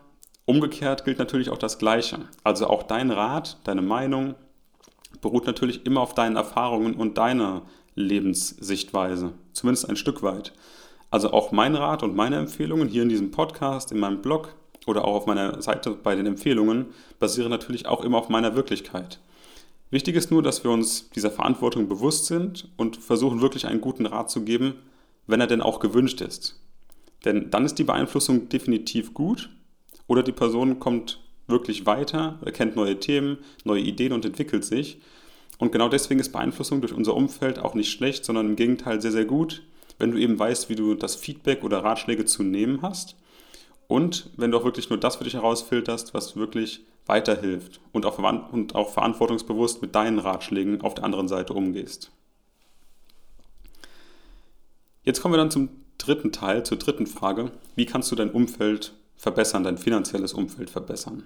umgekehrt 0.52 1.06
gilt 1.06 1.18
natürlich 1.18 1.50
auch 1.50 1.58
das 1.58 1.78
Gleiche. 1.78 2.20
Also 2.44 2.68
auch 2.68 2.84
dein 2.84 3.10
Rat, 3.10 3.58
deine 3.64 3.82
Meinung 3.82 4.36
beruht 5.22 5.48
natürlich 5.48 5.86
immer 5.86 6.02
auf 6.02 6.14
deinen 6.14 6.36
Erfahrungen 6.36 6.96
und 6.96 7.18
deiner 7.18 7.62
Lebenssichtweise, 7.96 9.34
zumindest 9.54 9.90
ein 9.90 9.96
Stück 9.96 10.24
weit. 10.24 10.52
Also 11.10 11.32
auch 11.32 11.54
mein 11.54 11.76
Rat 11.76 12.04
und 12.04 12.16
meine 12.16 12.36
Empfehlungen 12.36 12.90
hier 12.90 13.04
in 13.04 13.10
diesem 13.10 13.32
Podcast, 13.32 13.94
in 13.94 14.00
meinem 14.00 14.22
Blog 14.22 14.54
oder 14.88 15.06
auch 15.06 15.16
auf 15.16 15.26
meiner 15.26 15.62
Seite 15.62 15.92
bei 15.92 16.16
den 16.16 16.26
Empfehlungen 16.26 16.88
basieren 17.18 17.50
natürlich 17.50 17.86
auch 17.86 18.04
immer 18.04 18.18
auf 18.18 18.28
meiner 18.28 18.54
Wirklichkeit. 18.54 19.20
Wichtig 19.90 20.16
ist 20.18 20.32
nur, 20.32 20.44
dass 20.44 20.66
wir 20.66 20.72
uns 20.72 21.10
dieser 21.12 21.32
Verantwortung 21.32 21.88
bewusst 21.88 22.26
sind 22.26 22.68
und 22.76 22.98
versuchen 22.98 23.42
wirklich 23.42 23.68
einen 23.68 23.82
guten 23.82 24.06
Rat 24.06 24.30
zu 24.30 24.44
geben, 24.44 24.76
wenn 25.28 25.40
er 25.40 25.48
denn 25.48 25.62
auch 25.62 25.80
gewünscht 25.80 26.20
ist. 26.20 26.60
Denn 27.24 27.52
dann 27.52 27.64
ist 27.64 27.76
die 27.76 27.86
Beeinflussung 27.86 28.50
definitiv 28.50 29.14
gut 29.14 29.50
oder 30.12 30.24
die 30.24 30.34
Person 30.34 30.78
kommt 30.78 31.22
wirklich 31.48 31.86
weiter, 31.86 32.38
erkennt 32.44 32.76
neue 32.76 33.00
Themen, 33.00 33.38
neue 33.64 33.80
Ideen 33.80 34.12
und 34.12 34.26
entwickelt 34.26 34.66
sich. 34.66 35.00
Und 35.58 35.72
genau 35.72 35.88
deswegen 35.88 36.20
ist 36.20 36.34
Beeinflussung 36.34 36.82
durch 36.82 36.92
unser 36.92 37.16
Umfeld 37.16 37.60
auch 37.60 37.76
nicht 37.76 37.90
schlecht, 37.90 38.26
sondern 38.26 38.48
im 38.50 38.56
Gegenteil 38.58 39.02
sehr, 39.02 39.14
sehr 39.14 39.24
gut, 39.24 39.64
wenn 40.00 40.12
du 40.12 40.18
eben 40.18 40.38
weißt, 40.38 40.68
wie 40.68 40.76
du 40.76 40.96
das 40.96 41.16
Feedback 41.16 41.64
oder 41.64 41.86
Ratschläge 41.86 42.26
zu 42.26 42.44
nehmen 42.44 42.82
hast 42.82 43.16
und 43.88 44.30
wenn 44.36 44.52
du 44.52 44.58
auch 44.58 44.66
wirklich 44.66 44.90
nur 44.90 45.00
das 45.00 45.16
für 45.16 45.24
dich 45.24 45.36
herausfilterst, 45.36 46.14
was 46.14 46.36
wirklich 46.36 46.82
weiterhilft 47.06 47.80
und 47.94 48.06
auch, 48.06 48.20
und 48.52 48.76
auch 48.76 48.90
verantwortungsbewusst 48.90 49.82
mit 49.82 49.96
deinen 49.96 50.20
Ratschlägen 50.20 50.82
auf 50.82 50.94
der 50.94 51.06
anderen 51.06 51.30
Seite 51.30 51.54
umgehst. 51.54 52.12
Jetzt 55.06 55.22
kommen 55.22 55.36
wir 55.36 55.38
dann 55.38 55.52
zum 55.52 55.70
dritten 55.98 56.34
Teil, 56.34 56.66
zur 56.66 56.78
dritten 56.78 57.08
Frage. 57.08 57.54
Wie 57.76 57.86
kannst 57.86 58.12
du 58.12 58.18
dein 58.18 58.32
Umfeld 58.32 58.92
verbessern, 59.22 59.64
dein 59.64 59.78
finanzielles 59.78 60.34
Umfeld 60.34 60.72
verbessern? 60.72 61.24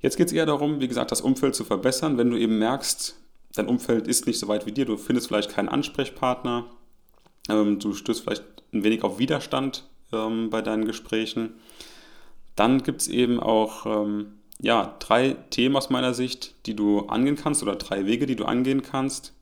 Jetzt 0.00 0.16
geht 0.16 0.26
es 0.26 0.32
eher 0.32 0.46
darum, 0.46 0.80
wie 0.80 0.88
gesagt, 0.88 1.10
das 1.10 1.22
Umfeld 1.22 1.54
zu 1.54 1.64
verbessern, 1.64 2.18
wenn 2.18 2.30
du 2.30 2.36
eben 2.36 2.58
merkst, 2.58 3.16
dein 3.54 3.68
Umfeld 3.68 4.06
ist 4.06 4.26
nicht 4.26 4.38
so 4.38 4.48
weit 4.48 4.66
wie 4.66 4.72
dir, 4.72 4.84
du 4.84 4.98
findest 4.98 5.28
vielleicht 5.28 5.50
keinen 5.50 5.70
Ansprechpartner, 5.70 6.66
ähm, 7.48 7.78
du 7.78 7.94
stößt 7.94 8.22
vielleicht 8.22 8.44
ein 8.74 8.84
wenig 8.84 9.02
auf 9.02 9.18
Widerstand 9.18 9.88
ähm, 10.12 10.50
bei 10.50 10.60
deinen 10.60 10.84
Gesprächen. 10.84 11.54
Dann 12.54 12.82
gibt 12.82 13.00
es 13.00 13.08
eben 13.08 13.40
auch 13.40 13.86
ähm, 13.86 14.34
ja, 14.60 14.96
drei 14.98 15.36
Themen 15.50 15.76
aus 15.76 15.88
meiner 15.88 16.12
Sicht, 16.12 16.54
die 16.66 16.76
du 16.76 17.06
angehen 17.06 17.36
kannst 17.36 17.62
oder 17.62 17.76
drei 17.76 18.04
Wege, 18.04 18.26
die 18.26 18.36
du 18.36 18.44
angehen 18.44 18.82
kannst, 18.82 19.32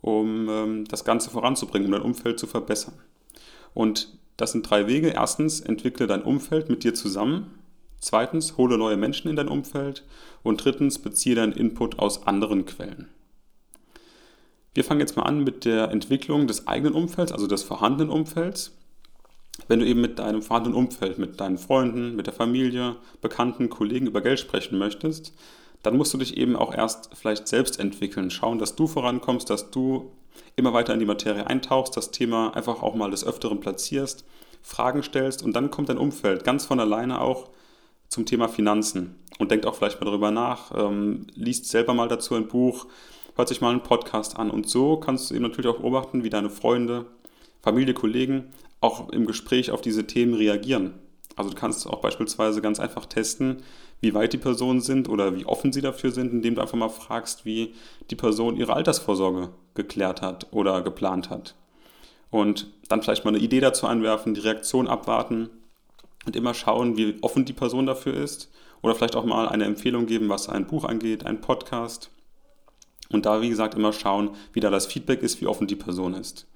um 0.00 0.48
ähm, 0.48 0.84
das 0.86 1.04
Ganze 1.04 1.30
voranzubringen, 1.30 1.86
um 1.86 1.92
dein 1.92 2.02
Umfeld 2.02 2.40
zu 2.40 2.48
verbessern. 2.48 2.94
Und 3.74 4.18
das 4.38 4.52
sind 4.52 4.70
drei 4.70 4.86
Wege. 4.86 5.08
Erstens, 5.08 5.60
entwickle 5.60 6.06
dein 6.06 6.22
Umfeld 6.22 6.70
mit 6.70 6.84
dir 6.84 6.94
zusammen. 6.94 7.50
Zweitens, 8.00 8.56
hole 8.56 8.78
neue 8.78 8.96
Menschen 8.96 9.28
in 9.28 9.36
dein 9.36 9.48
Umfeld. 9.48 10.04
Und 10.42 10.64
drittens, 10.64 11.00
beziehe 11.00 11.34
deinen 11.34 11.52
Input 11.52 11.98
aus 11.98 12.26
anderen 12.26 12.64
Quellen. 12.64 13.08
Wir 14.74 14.84
fangen 14.84 15.00
jetzt 15.00 15.16
mal 15.16 15.24
an 15.24 15.42
mit 15.42 15.64
der 15.64 15.90
Entwicklung 15.90 16.46
des 16.46 16.68
eigenen 16.68 16.94
Umfelds, 16.94 17.32
also 17.32 17.48
des 17.48 17.64
vorhandenen 17.64 18.12
Umfelds. 18.12 18.72
Wenn 19.66 19.80
du 19.80 19.86
eben 19.86 20.00
mit 20.00 20.20
deinem 20.20 20.40
vorhandenen 20.40 20.78
Umfeld, 20.78 21.18
mit 21.18 21.40
deinen 21.40 21.58
Freunden, 21.58 22.14
mit 22.14 22.28
der 22.28 22.34
Familie, 22.34 22.94
Bekannten, 23.20 23.68
Kollegen 23.68 24.06
über 24.06 24.20
Geld 24.20 24.38
sprechen 24.38 24.78
möchtest, 24.78 25.32
dann 25.82 25.96
musst 25.96 26.12
du 26.12 26.18
dich 26.18 26.36
eben 26.36 26.56
auch 26.56 26.74
erst 26.74 27.10
vielleicht 27.14 27.48
selbst 27.48 27.78
entwickeln, 27.78 28.30
schauen, 28.30 28.58
dass 28.58 28.76
du 28.76 28.86
vorankommst, 28.86 29.48
dass 29.48 29.70
du 29.70 30.10
immer 30.56 30.72
weiter 30.72 30.92
in 30.92 31.00
die 31.00 31.06
Materie 31.06 31.46
eintauchst, 31.46 31.96
das 31.96 32.10
Thema 32.10 32.54
einfach 32.56 32.82
auch 32.82 32.94
mal 32.94 33.10
des 33.10 33.24
Öfteren 33.24 33.60
platzierst, 33.60 34.24
Fragen 34.62 35.02
stellst 35.02 35.42
und 35.42 35.54
dann 35.54 35.70
kommt 35.70 35.88
dein 35.88 35.98
Umfeld 35.98 36.44
ganz 36.44 36.64
von 36.64 36.80
alleine 36.80 37.20
auch 37.20 37.50
zum 38.08 38.26
Thema 38.26 38.48
Finanzen 38.48 39.16
und 39.38 39.50
denkt 39.50 39.66
auch 39.66 39.74
vielleicht 39.74 40.00
mal 40.00 40.06
darüber 40.06 40.30
nach, 40.30 40.72
ähm, 40.76 41.26
liest 41.34 41.66
selber 41.66 41.94
mal 41.94 42.08
dazu 42.08 42.34
ein 42.34 42.48
Buch, 42.48 42.86
hört 43.36 43.48
sich 43.48 43.60
mal 43.60 43.70
einen 43.70 43.82
Podcast 43.82 44.36
an 44.36 44.50
und 44.50 44.68
so 44.68 44.96
kannst 44.96 45.30
du 45.30 45.34
eben 45.34 45.44
natürlich 45.44 45.70
auch 45.70 45.78
beobachten, 45.78 46.24
wie 46.24 46.30
deine 46.30 46.50
Freunde, 46.50 47.06
Familie, 47.62 47.94
Kollegen 47.94 48.50
auch 48.80 49.10
im 49.10 49.26
Gespräch 49.26 49.70
auf 49.70 49.80
diese 49.80 50.06
Themen 50.06 50.34
reagieren. 50.34 50.94
Also 51.36 51.50
du 51.50 51.56
kannst 51.56 51.86
auch 51.86 52.00
beispielsweise 52.00 52.60
ganz 52.60 52.80
einfach 52.80 53.06
testen, 53.06 53.62
wie 54.00 54.14
weit 54.14 54.32
die 54.32 54.38
Personen 54.38 54.80
sind 54.80 55.08
oder 55.08 55.36
wie 55.36 55.44
offen 55.44 55.72
sie 55.72 55.80
dafür 55.80 56.10
sind, 56.10 56.32
indem 56.32 56.54
du 56.54 56.60
einfach 56.60 56.78
mal 56.78 56.88
fragst, 56.88 57.44
wie 57.44 57.74
die 58.10 58.16
Person 58.16 58.56
ihre 58.56 58.74
Altersvorsorge 58.74 59.50
geklärt 59.74 60.22
hat 60.22 60.46
oder 60.52 60.82
geplant 60.82 61.30
hat. 61.30 61.54
Und 62.30 62.68
dann 62.88 63.02
vielleicht 63.02 63.24
mal 63.24 63.34
eine 63.34 63.42
Idee 63.42 63.60
dazu 63.60 63.86
anwerfen, 63.86 64.34
die 64.34 64.40
Reaktion 64.40 64.86
abwarten 64.86 65.48
und 66.26 66.36
immer 66.36 66.54
schauen, 66.54 66.96
wie 66.96 67.16
offen 67.22 67.44
die 67.44 67.52
Person 67.52 67.86
dafür 67.86 68.14
ist. 68.14 68.50
Oder 68.82 68.94
vielleicht 68.94 69.16
auch 69.16 69.24
mal 69.24 69.48
eine 69.48 69.64
Empfehlung 69.64 70.06
geben, 70.06 70.28
was 70.28 70.48
ein 70.48 70.66
Buch 70.66 70.84
angeht, 70.84 71.26
ein 71.26 71.40
Podcast. 71.40 72.10
Und 73.10 73.26
da, 73.26 73.40
wie 73.40 73.48
gesagt, 73.48 73.74
immer 73.74 73.92
schauen, 73.92 74.30
wie 74.52 74.60
da 74.60 74.70
das 74.70 74.86
Feedback 74.86 75.22
ist, 75.22 75.40
wie 75.40 75.46
offen 75.46 75.66
die 75.66 75.76
Person 75.76 76.14
ist. 76.14 76.46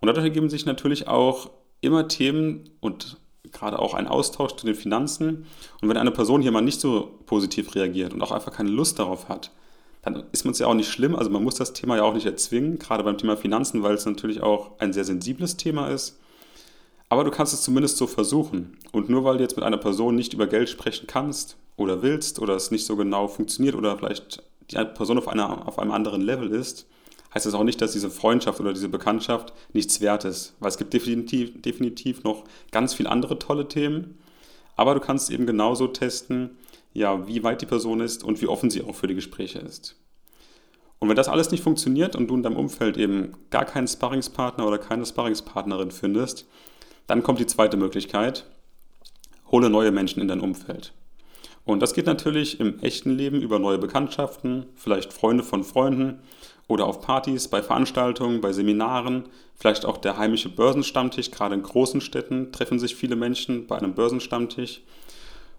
Und 0.00 0.08
dadurch 0.08 0.24
ergeben 0.24 0.50
sich 0.50 0.66
natürlich 0.66 1.08
auch 1.08 1.50
immer 1.80 2.08
Themen 2.08 2.68
und 2.80 3.16
gerade 3.52 3.78
auch 3.78 3.94
ein 3.94 4.08
Austausch 4.08 4.56
zu 4.56 4.66
den 4.66 4.74
Finanzen. 4.74 5.46
Und 5.80 5.88
wenn 5.88 5.96
eine 5.96 6.10
Person 6.10 6.42
hier 6.42 6.52
mal 6.52 6.60
nicht 6.60 6.80
so 6.80 7.18
positiv 7.26 7.74
reagiert 7.74 8.12
und 8.12 8.22
auch 8.22 8.32
einfach 8.32 8.52
keine 8.52 8.70
Lust 8.70 8.98
darauf 8.98 9.28
hat, 9.28 9.50
dann 10.02 10.24
ist 10.32 10.44
man 10.44 10.52
es 10.52 10.58
ja 10.58 10.66
auch 10.68 10.74
nicht 10.74 10.90
schlimm. 10.90 11.16
Also 11.16 11.30
man 11.30 11.42
muss 11.42 11.56
das 11.56 11.72
Thema 11.72 11.96
ja 11.96 12.02
auch 12.02 12.14
nicht 12.14 12.26
erzwingen, 12.26 12.78
gerade 12.78 13.02
beim 13.02 13.18
Thema 13.18 13.36
Finanzen, 13.36 13.82
weil 13.82 13.94
es 13.94 14.06
natürlich 14.06 14.42
auch 14.42 14.78
ein 14.78 14.92
sehr 14.92 15.04
sensibles 15.04 15.56
Thema 15.56 15.88
ist. 15.88 16.18
Aber 17.08 17.24
du 17.24 17.30
kannst 17.30 17.54
es 17.54 17.62
zumindest 17.62 17.96
so 17.96 18.06
versuchen. 18.06 18.78
Und 18.92 19.08
nur 19.08 19.24
weil 19.24 19.36
du 19.36 19.42
jetzt 19.42 19.56
mit 19.56 19.64
einer 19.64 19.76
Person 19.76 20.14
nicht 20.14 20.34
über 20.34 20.46
Geld 20.46 20.68
sprechen 20.68 21.06
kannst 21.06 21.56
oder 21.76 22.02
willst 22.02 22.38
oder 22.40 22.54
es 22.54 22.70
nicht 22.70 22.86
so 22.86 22.96
genau 22.96 23.28
funktioniert 23.28 23.74
oder 23.74 23.96
vielleicht 23.96 24.42
die 24.70 24.76
Person 24.76 25.18
auf, 25.18 25.28
einer, 25.28 25.66
auf 25.68 25.78
einem 25.78 25.92
anderen 25.92 26.20
Level 26.20 26.50
ist, 26.50 26.86
heißt 27.36 27.44
das 27.44 27.54
auch 27.54 27.64
nicht, 27.64 27.82
dass 27.82 27.92
diese 27.92 28.08
Freundschaft 28.08 28.60
oder 28.60 28.72
diese 28.72 28.88
Bekanntschaft 28.88 29.52
nichts 29.74 30.00
wert 30.00 30.24
ist. 30.24 30.54
Weil 30.58 30.70
es 30.70 30.78
gibt 30.78 30.94
definitiv, 30.94 31.60
definitiv 31.60 32.24
noch 32.24 32.44
ganz 32.72 32.94
viele 32.94 33.10
andere 33.10 33.38
tolle 33.38 33.68
Themen. 33.68 34.18
Aber 34.74 34.94
du 34.94 35.00
kannst 35.00 35.30
eben 35.30 35.46
genauso 35.46 35.86
testen, 35.86 36.56
ja, 36.94 37.28
wie 37.28 37.42
weit 37.44 37.60
die 37.60 37.66
Person 37.66 38.00
ist 38.00 38.24
und 38.24 38.40
wie 38.40 38.46
offen 38.46 38.70
sie 38.70 38.82
auch 38.82 38.94
für 38.94 39.06
die 39.06 39.14
Gespräche 39.14 39.58
ist. 39.58 39.96
Und 40.98 41.10
wenn 41.10 41.16
das 41.16 41.28
alles 41.28 41.50
nicht 41.50 41.62
funktioniert 41.62 42.16
und 42.16 42.28
du 42.28 42.34
in 42.34 42.42
deinem 42.42 42.56
Umfeld 42.56 42.96
eben 42.96 43.34
gar 43.50 43.66
keinen 43.66 43.86
Sparringspartner 43.86 44.66
oder 44.66 44.78
keine 44.78 45.04
Sparringspartnerin 45.04 45.90
findest, 45.90 46.46
dann 47.06 47.22
kommt 47.22 47.38
die 47.38 47.46
zweite 47.46 47.76
Möglichkeit. 47.76 48.46
Hole 49.52 49.68
neue 49.68 49.92
Menschen 49.92 50.22
in 50.22 50.28
dein 50.28 50.40
Umfeld. 50.40 50.94
Und 51.66 51.80
das 51.80 51.92
geht 51.92 52.06
natürlich 52.06 52.60
im 52.60 52.80
echten 52.80 53.10
Leben 53.10 53.42
über 53.42 53.58
neue 53.58 53.76
Bekanntschaften, 53.76 54.64
vielleicht 54.74 55.12
Freunde 55.12 55.44
von 55.44 55.64
Freunden 55.64 56.20
oder 56.68 56.86
auf 56.86 57.00
Partys, 57.00 57.48
bei 57.48 57.62
Veranstaltungen, 57.62 58.40
bei 58.40 58.52
Seminaren, 58.52 59.24
vielleicht 59.54 59.84
auch 59.86 59.98
der 59.98 60.18
heimische 60.18 60.48
Börsenstammtisch. 60.48 61.30
Gerade 61.30 61.54
in 61.54 61.62
großen 61.62 62.00
Städten 62.00 62.52
treffen 62.52 62.78
sich 62.78 62.96
viele 62.96 63.16
Menschen 63.16 63.66
bei 63.66 63.78
einem 63.78 63.94
Börsenstammtisch. 63.94 64.82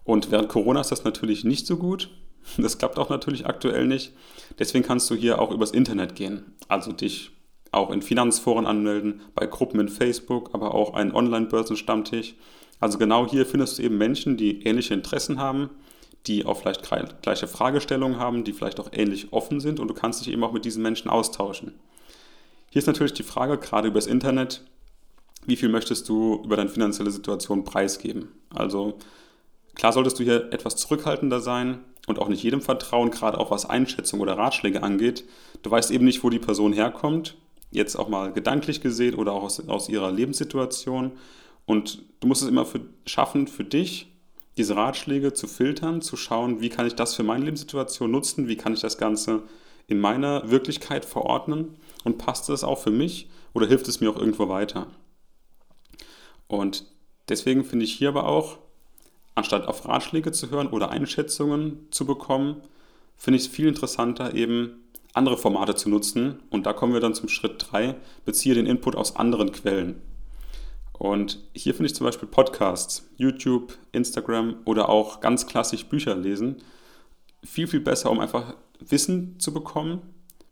Und 0.04 0.30
während 0.30 0.48
Corona 0.48 0.80
ist 0.80 0.92
das 0.92 1.04
natürlich 1.04 1.44
nicht 1.44 1.66
so 1.66 1.76
gut. 1.76 2.10
Das 2.56 2.78
klappt 2.78 2.98
auch 2.98 3.10
natürlich 3.10 3.44
aktuell 3.44 3.86
nicht. 3.86 4.12
Deswegen 4.58 4.82
kannst 4.82 5.10
du 5.10 5.14
hier 5.14 5.38
auch 5.38 5.50
übers 5.50 5.70
Internet 5.70 6.14
gehen. 6.14 6.54
Also 6.66 6.92
dich 6.92 7.30
auch 7.72 7.90
in 7.90 8.00
Finanzforen 8.00 8.66
anmelden, 8.66 9.20
bei 9.34 9.44
Gruppen 9.44 9.80
in 9.80 9.90
Facebook, 9.90 10.54
aber 10.54 10.74
auch 10.74 10.94
einen 10.94 11.12
Online-Börsenstammtisch. 11.12 12.36
Also 12.80 12.96
genau 12.96 13.28
hier 13.28 13.44
findest 13.44 13.78
du 13.78 13.82
eben 13.82 13.98
Menschen, 13.98 14.38
die 14.38 14.62
ähnliche 14.62 14.94
Interessen 14.94 15.38
haben 15.38 15.68
die 16.26 16.44
auch 16.44 16.58
vielleicht 16.58 16.82
gleiche 17.22 17.48
Fragestellungen 17.48 18.18
haben, 18.18 18.44
die 18.44 18.52
vielleicht 18.52 18.80
auch 18.80 18.90
ähnlich 18.92 19.32
offen 19.32 19.60
sind 19.60 19.80
und 19.80 19.88
du 19.88 19.94
kannst 19.94 20.20
dich 20.20 20.32
eben 20.32 20.44
auch 20.44 20.52
mit 20.52 20.64
diesen 20.64 20.82
Menschen 20.82 21.10
austauschen. 21.10 21.74
Hier 22.70 22.80
ist 22.80 22.86
natürlich 22.86 23.14
die 23.14 23.22
Frage, 23.22 23.56
gerade 23.58 23.88
über 23.88 23.98
das 23.98 24.06
Internet, 24.06 24.62
wie 25.46 25.56
viel 25.56 25.70
möchtest 25.70 26.08
du 26.08 26.42
über 26.44 26.56
deine 26.56 26.68
finanzielle 26.68 27.10
Situation 27.10 27.64
preisgeben? 27.64 28.28
Also 28.50 28.98
klar 29.74 29.92
solltest 29.92 30.18
du 30.18 30.24
hier 30.24 30.52
etwas 30.52 30.76
zurückhaltender 30.76 31.40
sein 31.40 31.78
und 32.06 32.18
auch 32.18 32.28
nicht 32.28 32.42
jedem 32.42 32.60
vertrauen, 32.60 33.10
gerade 33.10 33.38
auch 33.38 33.50
was 33.50 33.64
Einschätzung 33.64 34.20
oder 34.20 34.36
Ratschläge 34.36 34.82
angeht. 34.82 35.24
Du 35.62 35.70
weißt 35.70 35.90
eben 35.90 36.04
nicht, 36.04 36.22
wo 36.22 36.28
die 36.28 36.38
Person 36.38 36.74
herkommt, 36.74 37.36
jetzt 37.70 37.96
auch 37.96 38.08
mal 38.08 38.32
gedanklich 38.32 38.82
gesehen 38.82 39.14
oder 39.14 39.32
auch 39.32 39.44
aus, 39.44 39.66
aus 39.68 39.88
ihrer 39.88 40.10
Lebenssituation. 40.10 41.12
Und 41.64 42.02
du 42.20 42.28
musst 42.28 42.42
es 42.42 42.48
immer 42.48 42.66
für, 42.66 42.80
schaffen, 43.06 43.46
für 43.46 43.64
dich 43.64 44.12
diese 44.58 44.76
Ratschläge 44.76 45.32
zu 45.32 45.46
filtern, 45.46 46.02
zu 46.02 46.16
schauen, 46.16 46.60
wie 46.60 46.68
kann 46.68 46.86
ich 46.86 46.94
das 46.94 47.14
für 47.14 47.22
meine 47.22 47.44
Lebenssituation 47.44 48.10
nutzen, 48.10 48.48
wie 48.48 48.56
kann 48.56 48.74
ich 48.74 48.80
das 48.80 48.98
Ganze 48.98 49.44
in 49.86 50.00
meiner 50.00 50.50
Wirklichkeit 50.50 51.04
verordnen 51.04 51.76
und 52.04 52.18
passt 52.18 52.50
es 52.50 52.64
auch 52.64 52.78
für 52.78 52.90
mich 52.90 53.28
oder 53.54 53.66
hilft 53.66 53.88
es 53.88 54.00
mir 54.00 54.10
auch 54.10 54.18
irgendwo 54.18 54.48
weiter. 54.48 54.88
Und 56.48 56.84
deswegen 57.28 57.64
finde 57.64 57.84
ich 57.84 57.94
hier 57.94 58.08
aber 58.08 58.26
auch, 58.26 58.58
anstatt 59.34 59.68
auf 59.68 59.86
Ratschläge 59.86 60.32
zu 60.32 60.50
hören 60.50 60.66
oder 60.66 60.90
Einschätzungen 60.90 61.86
zu 61.90 62.04
bekommen, 62.04 62.60
finde 63.16 63.36
ich 63.36 63.44
es 63.46 63.48
viel 63.48 63.68
interessanter, 63.68 64.34
eben 64.34 64.82
andere 65.12 65.36
Formate 65.36 65.74
zu 65.74 65.88
nutzen. 65.88 66.40
Und 66.50 66.66
da 66.66 66.72
kommen 66.72 66.92
wir 66.92 67.00
dann 67.00 67.14
zum 67.14 67.28
Schritt 67.28 67.66
3, 67.70 67.94
beziehe 68.24 68.54
den 68.54 68.66
Input 68.66 68.96
aus 68.96 69.16
anderen 69.16 69.52
Quellen. 69.52 70.02
Und 70.98 71.38
hier 71.54 71.74
finde 71.74 71.86
ich 71.86 71.94
zum 71.94 72.06
Beispiel 72.06 72.28
Podcasts, 72.28 73.08
YouTube, 73.16 73.78
Instagram 73.92 74.56
oder 74.64 74.88
auch 74.88 75.20
ganz 75.20 75.46
klassisch 75.46 75.86
Bücher 75.86 76.16
lesen 76.16 76.56
viel, 77.44 77.66
viel 77.66 77.80
besser, 77.80 78.10
um 78.10 78.20
einfach 78.20 78.54
Wissen 78.80 79.38
zu 79.38 79.52
bekommen, 79.52 80.02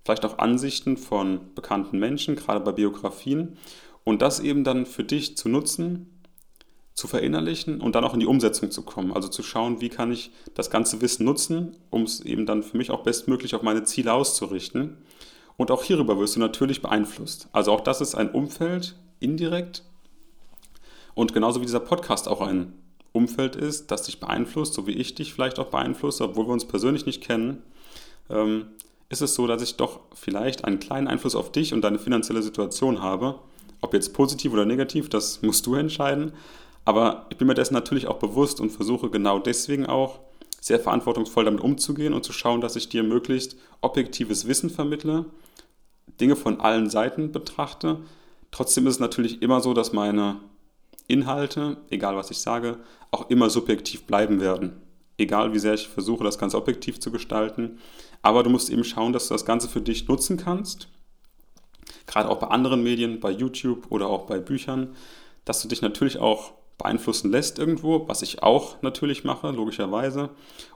vielleicht 0.04 0.24
auch 0.24 0.38
Ansichten 0.38 0.96
von 0.96 1.54
bekannten 1.54 1.98
Menschen, 1.98 2.36
gerade 2.36 2.60
bei 2.60 2.72
Biografien, 2.72 3.56
und 4.04 4.22
das 4.22 4.38
eben 4.38 4.62
dann 4.62 4.86
für 4.86 5.02
dich 5.02 5.36
zu 5.36 5.48
nutzen, 5.48 6.12
zu 6.94 7.08
verinnerlichen 7.08 7.80
und 7.80 7.94
dann 7.94 8.04
auch 8.04 8.14
in 8.14 8.20
die 8.20 8.26
Umsetzung 8.26 8.70
zu 8.70 8.82
kommen. 8.82 9.12
Also 9.12 9.28
zu 9.28 9.42
schauen, 9.42 9.80
wie 9.80 9.88
kann 9.88 10.12
ich 10.12 10.30
das 10.54 10.70
ganze 10.70 11.00
Wissen 11.02 11.24
nutzen, 11.26 11.76
um 11.90 12.04
es 12.04 12.20
eben 12.20 12.46
dann 12.46 12.62
für 12.62 12.78
mich 12.78 12.90
auch 12.90 13.02
bestmöglich 13.02 13.54
auf 13.54 13.62
meine 13.62 13.84
Ziele 13.84 14.12
auszurichten. 14.12 14.96
Und 15.58 15.70
auch 15.70 15.82
hierüber 15.82 16.18
wirst 16.18 16.36
du 16.36 16.40
natürlich 16.40 16.80
beeinflusst. 16.80 17.48
Also 17.52 17.72
auch 17.72 17.80
das 17.80 18.00
ist 18.00 18.14
ein 18.14 18.30
Umfeld 18.30 18.94
indirekt, 19.18 19.82
und 21.16 21.32
genauso 21.32 21.60
wie 21.62 21.64
dieser 21.64 21.80
Podcast 21.80 22.28
auch 22.28 22.42
ein 22.42 22.74
Umfeld 23.12 23.56
ist, 23.56 23.90
das 23.90 24.02
dich 24.02 24.20
beeinflusst, 24.20 24.74
so 24.74 24.86
wie 24.86 24.92
ich 24.92 25.14
dich 25.14 25.32
vielleicht 25.32 25.58
auch 25.58 25.68
beeinflusst, 25.68 26.20
obwohl 26.20 26.46
wir 26.46 26.52
uns 26.52 26.66
persönlich 26.66 27.06
nicht 27.06 27.22
kennen, 27.22 27.62
ähm, 28.28 28.66
ist 29.08 29.22
es 29.22 29.34
so, 29.34 29.46
dass 29.46 29.62
ich 29.62 29.76
doch 29.76 30.00
vielleicht 30.14 30.66
einen 30.66 30.78
kleinen 30.78 31.08
Einfluss 31.08 31.34
auf 31.34 31.50
dich 31.50 31.72
und 31.72 31.80
deine 31.80 31.98
finanzielle 31.98 32.42
Situation 32.42 33.00
habe. 33.00 33.36
Ob 33.80 33.94
jetzt 33.94 34.12
positiv 34.12 34.52
oder 34.52 34.66
negativ, 34.66 35.08
das 35.08 35.40
musst 35.40 35.64
du 35.66 35.74
entscheiden. 35.74 36.32
Aber 36.84 37.24
ich 37.30 37.38
bin 37.38 37.46
mir 37.46 37.54
dessen 37.54 37.72
natürlich 37.72 38.08
auch 38.08 38.18
bewusst 38.18 38.60
und 38.60 38.68
versuche 38.68 39.08
genau 39.08 39.38
deswegen 39.38 39.86
auch 39.86 40.18
sehr 40.60 40.80
verantwortungsvoll 40.80 41.46
damit 41.46 41.62
umzugehen 41.62 42.12
und 42.12 42.24
zu 42.24 42.34
schauen, 42.34 42.60
dass 42.60 42.76
ich 42.76 42.90
dir 42.90 43.02
möglichst 43.02 43.56
objektives 43.80 44.46
Wissen 44.46 44.68
vermittle, 44.68 45.24
Dinge 46.20 46.36
von 46.36 46.60
allen 46.60 46.90
Seiten 46.90 47.32
betrachte. 47.32 48.00
Trotzdem 48.50 48.86
ist 48.86 48.94
es 48.94 49.00
natürlich 49.00 49.40
immer 49.40 49.62
so, 49.62 49.72
dass 49.72 49.94
meine 49.94 50.40
Inhalte, 51.08 51.78
egal 51.90 52.16
was 52.16 52.30
ich 52.30 52.38
sage, 52.38 52.78
auch 53.10 53.30
immer 53.30 53.50
subjektiv 53.50 54.04
bleiben 54.04 54.40
werden. 54.40 54.80
Egal 55.18 55.54
wie 55.54 55.58
sehr 55.58 55.74
ich 55.74 55.88
versuche, 55.88 56.24
das 56.24 56.38
Ganze 56.38 56.56
objektiv 56.56 57.00
zu 57.00 57.10
gestalten. 57.10 57.78
Aber 58.22 58.42
du 58.42 58.50
musst 58.50 58.70
eben 58.70 58.84
schauen, 58.84 59.12
dass 59.12 59.28
du 59.28 59.34
das 59.34 59.44
Ganze 59.44 59.68
für 59.68 59.80
dich 59.80 60.08
nutzen 60.08 60.36
kannst. 60.36 60.88
Gerade 62.06 62.28
auch 62.28 62.38
bei 62.38 62.48
anderen 62.48 62.82
Medien, 62.82 63.20
bei 63.20 63.30
YouTube 63.30 63.86
oder 63.90 64.08
auch 64.08 64.26
bei 64.26 64.38
Büchern, 64.38 64.94
dass 65.44 65.62
du 65.62 65.68
dich 65.68 65.80
natürlich 65.80 66.18
auch 66.18 66.52
beeinflussen 66.78 67.30
lässt 67.30 67.58
irgendwo, 67.58 68.06
was 68.06 68.22
ich 68.22 68.42
auch 68.42 68.82
natürlich 68.82 69.24
mache, 69.24 69.50
logischerweise. 69.50 70.30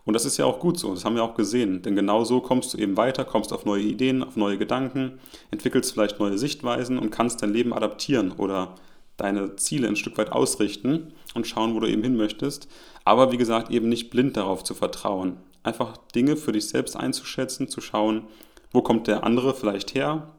Und 0.05 0.15
das 0.15 0.25
ist 0.25 0.39
ja 0.39 0.47
auch 0.47 0.59
gut 0.59 0.79
so, 0.79 0.95
das 0.95 1.05
haben 1.05 1.15
wir 1.15 1.23
auch 1.23 1.35
gesehen. 1.35 1.83
Denn 1.83 1.95
genau 1.95 2.25
so 2.25 2.41
kommst 2.41 2.73
du 2.73 2.79
eben 2.79 2.97
weiter, 2.97 3.25
kommst 3.25 3.53
auf 3.53 3.67
neue 3.67 3.83
Ideen, 3.83 4.23
auf 4.23 4.37
neue 4.37 4.57
Gedanken, 4.57 5.19
entwickelst 5.51 5.93
vielleicht 5.93 6.19
neue 6.19 6.39
Sichtweisen 6.39 6.99
und 6.99 7.11
kannst 7.11 7.43
dein 7.43 7.53
Leben 7.53 7.75
adaptieren 7.75 8.33
oder 8.33 8.77
deine 9.21 9.57
Ziele 9.57 9.89
ein 9.89 9.97
Stück 9.97 10.19
weit 10.19 10.33
ausrichten 10.33 11.13
und 11.35 11.47
schauen, 11.47 11.75
wo 11.75 11.81
du 11.81 11.87
eben 11.87 12.03
hin 12.03 12.17
möchtest. 12.17 12.69
Aber 13.05 13.33
wie 13.33 13.37
gesagt, 13.37 13.71
eben 13.71 13.89
nicht 13.89 14.11
blind 14.11 14.37
darauf 14.37 14.65
zu 14.65 14.75
vertrauen. 14.75 15.37
Einfach 15.63 15.97
Dinge 16.15 16.37
für 16.37 16.53
dich 16.53 16.69
selbst 16.69 16.97
einzuschätzen, 16.97 17.69
zu 17.69 17.81
schauen, 17.81 18.25
wo 18.73 18.83
kommt 18.83 19.07
der 19.07 19.25
andere 19.25 19.55
vielleicht 19.55 19.95
her, 19.95 20.33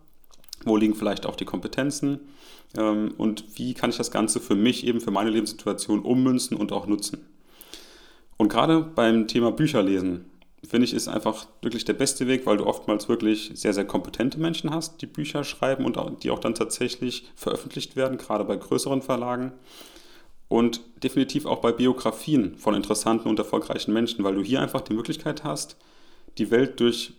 Wo 0.64 0.78
liegen 0.78 0.94
vielleicht 0.96 1.26
auch 1.26 1.36
die 1.36 1.46
Kompetenzen? 1.46 2.20
Ähm, 2.78 3.16
und 3.18 3.46
wie 3.58 3.74
kann 3.74 3.90
ich 3.90 3.98
das 3.98 4.12
Ganze 4.12 4.40
für 4.40 4.56
mich 4.56 4.86
eben 4.86 5.02
für 5.02 5.12
meine 5.12 5.32
Lebenssituation 5.32 6.02
ummünzen 6.02 6.56
und 6.56 6.72
auch 6.72 6.86
nutzen? 6.86 7.26
Und 8.38 8.50
gerade 8.50 8.82
beim 8.82 9.28
Thema 9.28 9.52
Bücherlesen 9.52 10.26
finde 10.68 10.86
ich, 10.86 10.94
ist 10.94 11.08
einfach 11.08 11.48
wirklich 11.62 11.86
der 11.86 11.94
beste 11.94 12.28
Weg, 12.28 12.46
weil 12.46 12.58
du 12.58 12.66
oftmals 12.66 13.10
wirklich 13.10 13.52
sehr, 13.56 13.74
sehr 13.74 13.86
kompetente 13.86 14.40
Menschen 14.40 14.70
hast, 14.72 15.02
die 15.02 15.08
Bücher 15.08 15.44
schreiben 15.44 15.86
und 15.86 15.98
die 16.24 16.30
auch 16.30 16.40
dann 16.40 16.56
tatsächlich 16.56 17.26
veröffentlicht 17.36 17.96
werden, 17.96 18.18
gerade 18.18 18.46
bei 18.46 18.56
größeren 18.56 19.02
Verlagen. 19.02 19.54
Und 20.48 20.82
definitiv 21.02 21.46
auch 21.46 21.62
bei 21.62 21.72
Biografien 21.72 22.58
von 22.58 22.76
interessanten 22.76 23.30
und 23.30 23.40
erfolgreichen 23.40 23.94
Menschen, 23.94 24.24
weil 24.24 24.36
du 24.36 24.44
hier 24.44 24.62
einfach 24.62 24.82
die 24.82 24.94
Möglichkeit 24.94 25.44
hast, 25.44 25.78
die 26.38 26.52
Welt 26.52 26.80
durch 26.80 27.14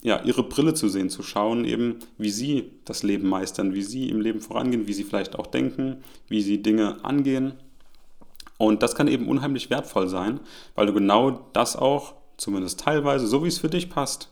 ja, 0.00 0.22
ihre 0.22 0.42
Brille 0.42 0.72
zu 0.74 0.88
sehen, 0.88 1.10
zu 1.10 1.22
schauen, 1.22 1.64
eben 1.64 1.98
wie 2.16 2.30
sie 2.30 2.72
das 2.86 3.02
Leben 3.02 3.28
meistern, 3.28 3.74
wie 3.74 3.82
sie 3.82 4.08
im 4.08 4.20
Leben 4.20 4.40
vorangehen, 4.40 4.86
wie 4.86 4.94
sie 4.94 5.04
vielleicht 5.04 5.38
auch 5.38 5.46
denken, 5.46 6.02
wie 6.28 6.40
sie 6.40 6.62
Dinge 6.62 7.04
angehen. 7.04 7.52
Und 8.56 8.82
das 8.82 8.94
kann 8.94 9.08
eben 9.08 9.28
unheimlich 9.28 9.70
wertvoll 9.70 10.08
sein, 10.08 10.40
weil 10.74 10.86
du 10.86 10.94
genau 10.94 11.46
das 11.52 11.76
auch 11.76 12.14
zumindest 12.42 12.80
teilweise, 12.80 13.26
so 13.26 13.44
wie 13.44 13.48
es 13.48 13.58
für 13.58 13.70
dich 13.70 13.88
passt, 13.88 14.30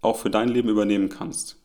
auch 0.00 0.16
für 0.16 0.30
dein 0.30 0.48
Leben 0.48 0.68
übernehmen 0.68 1.08
kannst. 1.08 1.56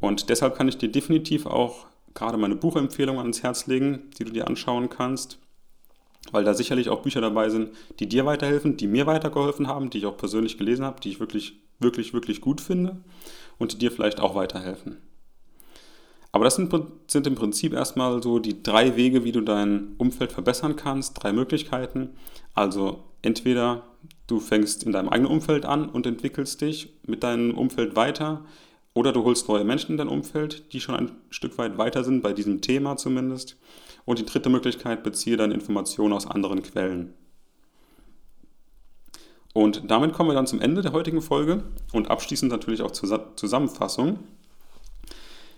Und 0.00 0.28
deshalb 0.30 0.56
kann 0.56 0.68
ich 0.68 0.78
dir 0.78 0.90
definitiv 0.90 1.46
auch 1.46 1.86
gerade 2.14 2.38
meine 2.38 2.56
Buchempfehlung 2.56 3.18
ans 3.18 3.42
Herz 3.42 3.66
legen, 3.66 4.10
die 4.18 4.24
du 4.24 4.32
dir 4.32 4.46
anschauen 4.46 4.88
kannst, 4.88 5.38
weil 6.32 6.44
da 6.44 6.54
sicherlich 6.54 6.88
auch 6.88 7.02
Bücher 7.02 7.20
dabei 7.20 7.50
sind, 7.50 7.70
die 8.00 8.08
dir 8.08 8.24
weiterhelfen, 8.24 8.76
die 8.76 8.86
mir 8.86 9.06
weitergeholfen 9.06 9.66
haben, 9.66 9.90
die 9.90 9.98
ich 9.98 10.06
auch 10.06 10.16
persönlich 10.16 10.56
gelesen 10.56 10.84
habe, 10.84 11.00
die 11.00 11.10
ich 11.10 11.20
wirklich, 11.20 11.60
wirklich, 11.80 12.14
wirklich 12.14 12.40
gut 12.40 12.60
finde 12.60 12.96
und 13.58 13.72
die 13.72 13.78
dir 13.78 13.92
vielleicht 13.92 14.20
auch 14.20 14.34
weiterhelfen. 14.34 14.96
Aber 16.32 16.44
das 16.44 16.56
sind, 16.56 16.74
sind 17.08 17.26
im 17.26 17.34
Prinzip 17.34 17.74
erstmal 17.74 18.22
so 18.22 18.38
die 18.38 18.62
drei 18.62 18.96
Wege, 18.96 19.22
wie 19.22 19.32
du 19.32 19.40
dein 19.40 19.94
Umfeld 19.98 20.32
verbessern 20.32 20.76
kannst, 20.76 21.22
drei 21.22 21.32
Möglichkeiten. 21.32 22.10
Also 22.54 23.04
entweder 23.24 23.82
du 24.26 24.40
fängst 24.40 24.84
in 24.84 24.92
deinem 24.92 25.08
eigenen 25.08 25.30
Umfeld 25.30 25.64
an 25.64 25.88
und 25.88 26.06
entwickelst 26.06 26.60
dich 26.60 26.94
mit 27.06 27.22
deinem 27.22 27.56
Umfeld 27.56 27.96
weiter, 27.96 28.44
oder 28.94 29.12
du 29.12 29.24
holst 29.24 29.48
neue 29.48 29.64
Menschen 29.64 29.92
in 29.92 29.98
dein 29.98 30.08
Umfeld, 30.08 30.72
die 30.72 30.80
schon 30.80 30.94
ein 30.94 31.10
Stück 31.28 31.58
weit 31.58 31.78
weiter 31.78 32.04
sind, 32.04 32.22
bei 32.22 32.32
diesem 32.32 32.60
Thema 32.60 32.96
zumindest. 32.96 33.56
Und 34.04 34.20
die 34.20 34.24
dritte 34.24 34.50
Möglichkeit, 34.50 35.02
beziehe 35.02 35.36
dann 35.36 35.50
Informationen 35.50 36.12
aus 36.12 36.28
anderen 36.28 36.62
Quellen. 36.62 37.12
Und 39.52 39.90
damit 39.90 40.12
kommen 40.12 40.30
wir 40.30 40.34
dann 40.34 40.46
zum 40.46 40.60
Ende 40.60 40.82
der 40.82 40.92
heutigen 40.92 41.22
Folge 41.22 41.64
und 41.92 42.10
abschließend 42.10 42.52
natürlich 42.52 42.82
auch 42.82 42.92
zur 42.92 43.36
Zusammenfassung. 43.36 44.20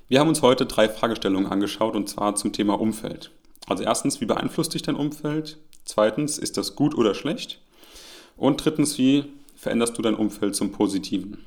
Wir 0.09 0.21
haben 0.21 0.29
uns 0.29 0.43
heute 0.43 0.65
drei 0.65 0.89
Fragestellungen 0.89 1.51
angeschaut 1.51 1.95
und 1.95 2.09
zwar 2.09 2.37
zum 2.37 2.53
Thema 2.53 2.81
Umfeld. 2.81 3.33
Also 3.67 3.83
erstens, 3.83 4.21
wie 4.21 4.27
beeinflusst 4.27 4.73
dich 4.75 4.83
dein 4.83 4.97
Umfeld? 4.97 5.59
Zweitens, 5.87 6.37
ist 6.37 6.57
das 6.57 6.75
gut 6.75 6.95
oder 6.95 7.15
schlecht? 7.15 7.61
Und 8.37 8.63
drittens, 8.63 8.99
wie 8.99 9.25
veränderst 9.55 9.97
du 9.97 10.03
dein 10.03 10.17
Umfeld 10.17 10.55
zum 10.55 10.73
Positiven? 10.73 11.39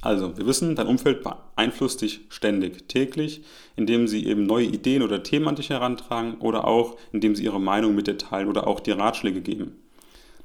Also, 0.00 0.36
wir 0.38 0.46
wissen, 0.46 0.76
dein 0.76 0.86
Umfeld 0.86 1.22
beeinflusst 1.22 2.00
dich 2.02 2.20
ständig, 2.30 2.88
täglich, 2.88 3.42
indem 3.76 4.08
sie 4.08 4.26
eben 4.26 4.46
neue 4.46 4.66
Ideen 4.66 5.02
oder 5.02 5.22
Themen 5.22 5.48
an 5.48 5.56
dich 5.56 5.70
herantragen 5.70 6.36
oder 6.38 6.66
auch 6.66 6.96
indem 7.12 7.34
sie 7.34 7.44
ihre 7.44 7.60
Meinung 7.60 7.94
mit 7.94 8.06
dir 8.06 8.16
teilen 8.16 8.48
oder 8.48 8.66
auch 8.66 8.80
dir 8.80 8.98
Ratschläge 8.98 9.42
geben. 9.42 9.76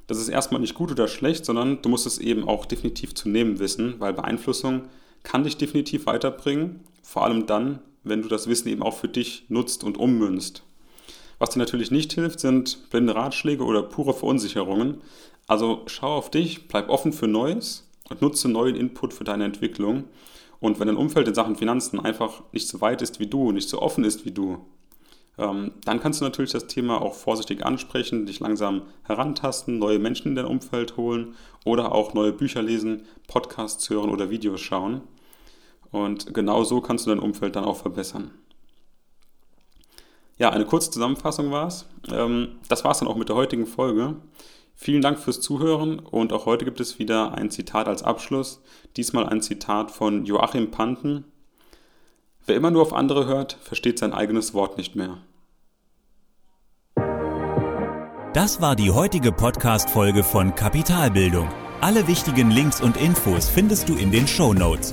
Das 0.06 0.18
ist 0.18 0.28
erstmal 0.28 0.60
nicht 0.60 0.74
gut 0.74 0.90
oder 0.90 1.08
schlecht, 1.08 1.46
sondern 1.46 1.80
du 1.80 1.88
musst 1.88 2.06
es 2.06 2.18
eben 2.18 2.46
auch 2.46 2.66
definitiv 2.66 3.14
zu 3.14 3.28
nehmen 3.28 3.58
wissen, 3.60 3.94
weil 3.98 4.12
Beeinflussung 4.12 4.82
kann 5.22 5.44
dich 5.44 5.56
definitiv 5.56 6.04
weiterbringen, 6.06 6.80
vor 7.02 7.24
allem 7.24 7.46
dann, 7.46 7.78
wenn 8.02 8.20
du 8.20 8.28
das 8.28 8.48
Wissen 8.48 8.68
eben 8.68 8.82
auch 8.82 8.98
für 8.98 9.08
dich 9.08 9.46
nutzt 9.48 9.84
und 9.84 9.96
ummünzt. 9.96 10.64
Was 11.38 11.50
dir 11.50 11.58
natürlich 11.58 11.90
nicht 11.90 12.12
hilft, 12.12 12.40
sind 12.40 12.90
blinde 12.90 13.14
Ratschläge 13.14 13.64
oder 13.64 13.82
pure 13.82 14.14
Verunsicherungen. 14.14 15.02
Also 15.46 15.82
schau 15.86 16.14
auf 16.14 16.30
dich, 16.30 16.68
bleib 16.68 16.88
offen 16.88 17.12
für 17.12 17.26
Neues 17.26 17.88
und 18.08 18.22
nutze 18.22 18.48
neuen 18.48 18.76
Input 18.76 19.12
für 19.12 19.24
deine 19.24 19.44
Entwicklung. 19.44 20.04
Und 20.60 20.80
wenn 20.80 20.86
dein 20.86 20.96
Umfeld 20.96 21.28
in 21.28 21.34
Sachen 21.34 21.56
Finanzen 21.56 22.00
einfach 22.00 22.42
nicht 22.52 22.68
so 22.68 22.80
weit 22.80 23.02
ist 23.02 23.20
wie 23.20 23.26
du, 23.26 23.52
nicht 23.52 23.68
so 23.68 23.82
offen 23.82 24.04
ist 24.04 24.24
wie 24.24 24.30
du, 24.30 24.64
ähm, 25.36 25.72
dann 25.84 26.00
kannst 26.00 26.20
du 26.20 26.24
natürlich 26.24 26.52
das 26.52 26.68
Thema 26.68 27.02
auch 27.02 27.14
vorsichtig 27.14 27.66
ansprechen, 27.66 28.26
dich 28.26 28.40
langsam 28.40 28.82
herantasten, 29.02 29.78
neue 29.78 29.98
Menschen 29.98 30.28
in 30.28 30.34
dein 30.36 30.46
Umfeld 30.46 30.96
holen 30.96 31.34
oder 31.64 31.92
auch 31.92 32.14
neue 32.14 32.32
Bücher 32.32 32.62
lesen, 32.62 33.02
Podcasts 33.26 33.90
hören 33.90 34.10
oder 34.10 34.30
Videos 34.30 34.60
schauen. 34.60 35.02
Und 35.90 36.34
genau 36.34 36.64
so 36.64 36.80
kannst 36.80 37.06
du 37.06 37.10
dein 37.10 37.18
Umfeld 37.18 37.56
dann 37.56 37.64
auch 37.64 37.76
verbessern. 37.76 38.30
Ja, 40.36 40.50
eine 40.50 40.64
kurze 40.64 40.90
Zusammenfassung 40.90 41.50
war 41.50 41.68
es. 41.68 41.86
Ähm, 42.10 42.56
das 42.68 42.84
war 42.84 42.90
es 42.90 42.98
dann 42.98 43.08
auch 43.08 43.16
mit 43.16 43.28
der 43.28 43.36
heutigen 43.36 43.66
Folge. 43.66 44.16
Vielen 44.74 45.02
Dank 45.02 45.18
fürs 45.18 45.40
Zuhören 45.40 46.00
und 46.00 46.32
auch 46.32 46.46
heute 46.46 46.64
gibt 46.64 46.80
es 46.80 46.98
wieder 46.98 47.34
ein 47.34 47.50
Zitat 47.50 47.86
als 47.86 48.02
Abschluss. 48.02 48.60
Diesmal 48.96 49.26
ein 49.26 49.40
Zitat 49.40 49.90
von 49.90 50.24
Joachim 50.24 50.70
Panten. 50.70 51.24
Wer 52.44 52.56
immer 52.56 52.70
nur 52.70 52.82
auf 52.82 52.92
andere 52.92 53.26
hört, 53.26 53.56
versteht 53.62 53.98
sein 53.98 54.12
eigenes 54.12 54.52
Wort 54.52 54.76
nicht 54.76 54.96
mehr. 54.96 55.18
Das 58.34 58.60
war 58.60 58.74
die 58.74 58.90
heutige 58.90 59.30
Podcast-Folge 59.30 60.24
von 60.24 60.56
Kapitalbildung. 60.56 61.48
Alle 61.80 62.08
wichtigen 62.08 62.50
Links 62.50 62.80
und 62.80 62.96
Infos 62.96 63.48
findest 63.48 63.88
du 63.88 63.94
in 63.94 64.10
den 64.10 64.26
Show 64.26 64.52
Notes. 64.52 64.92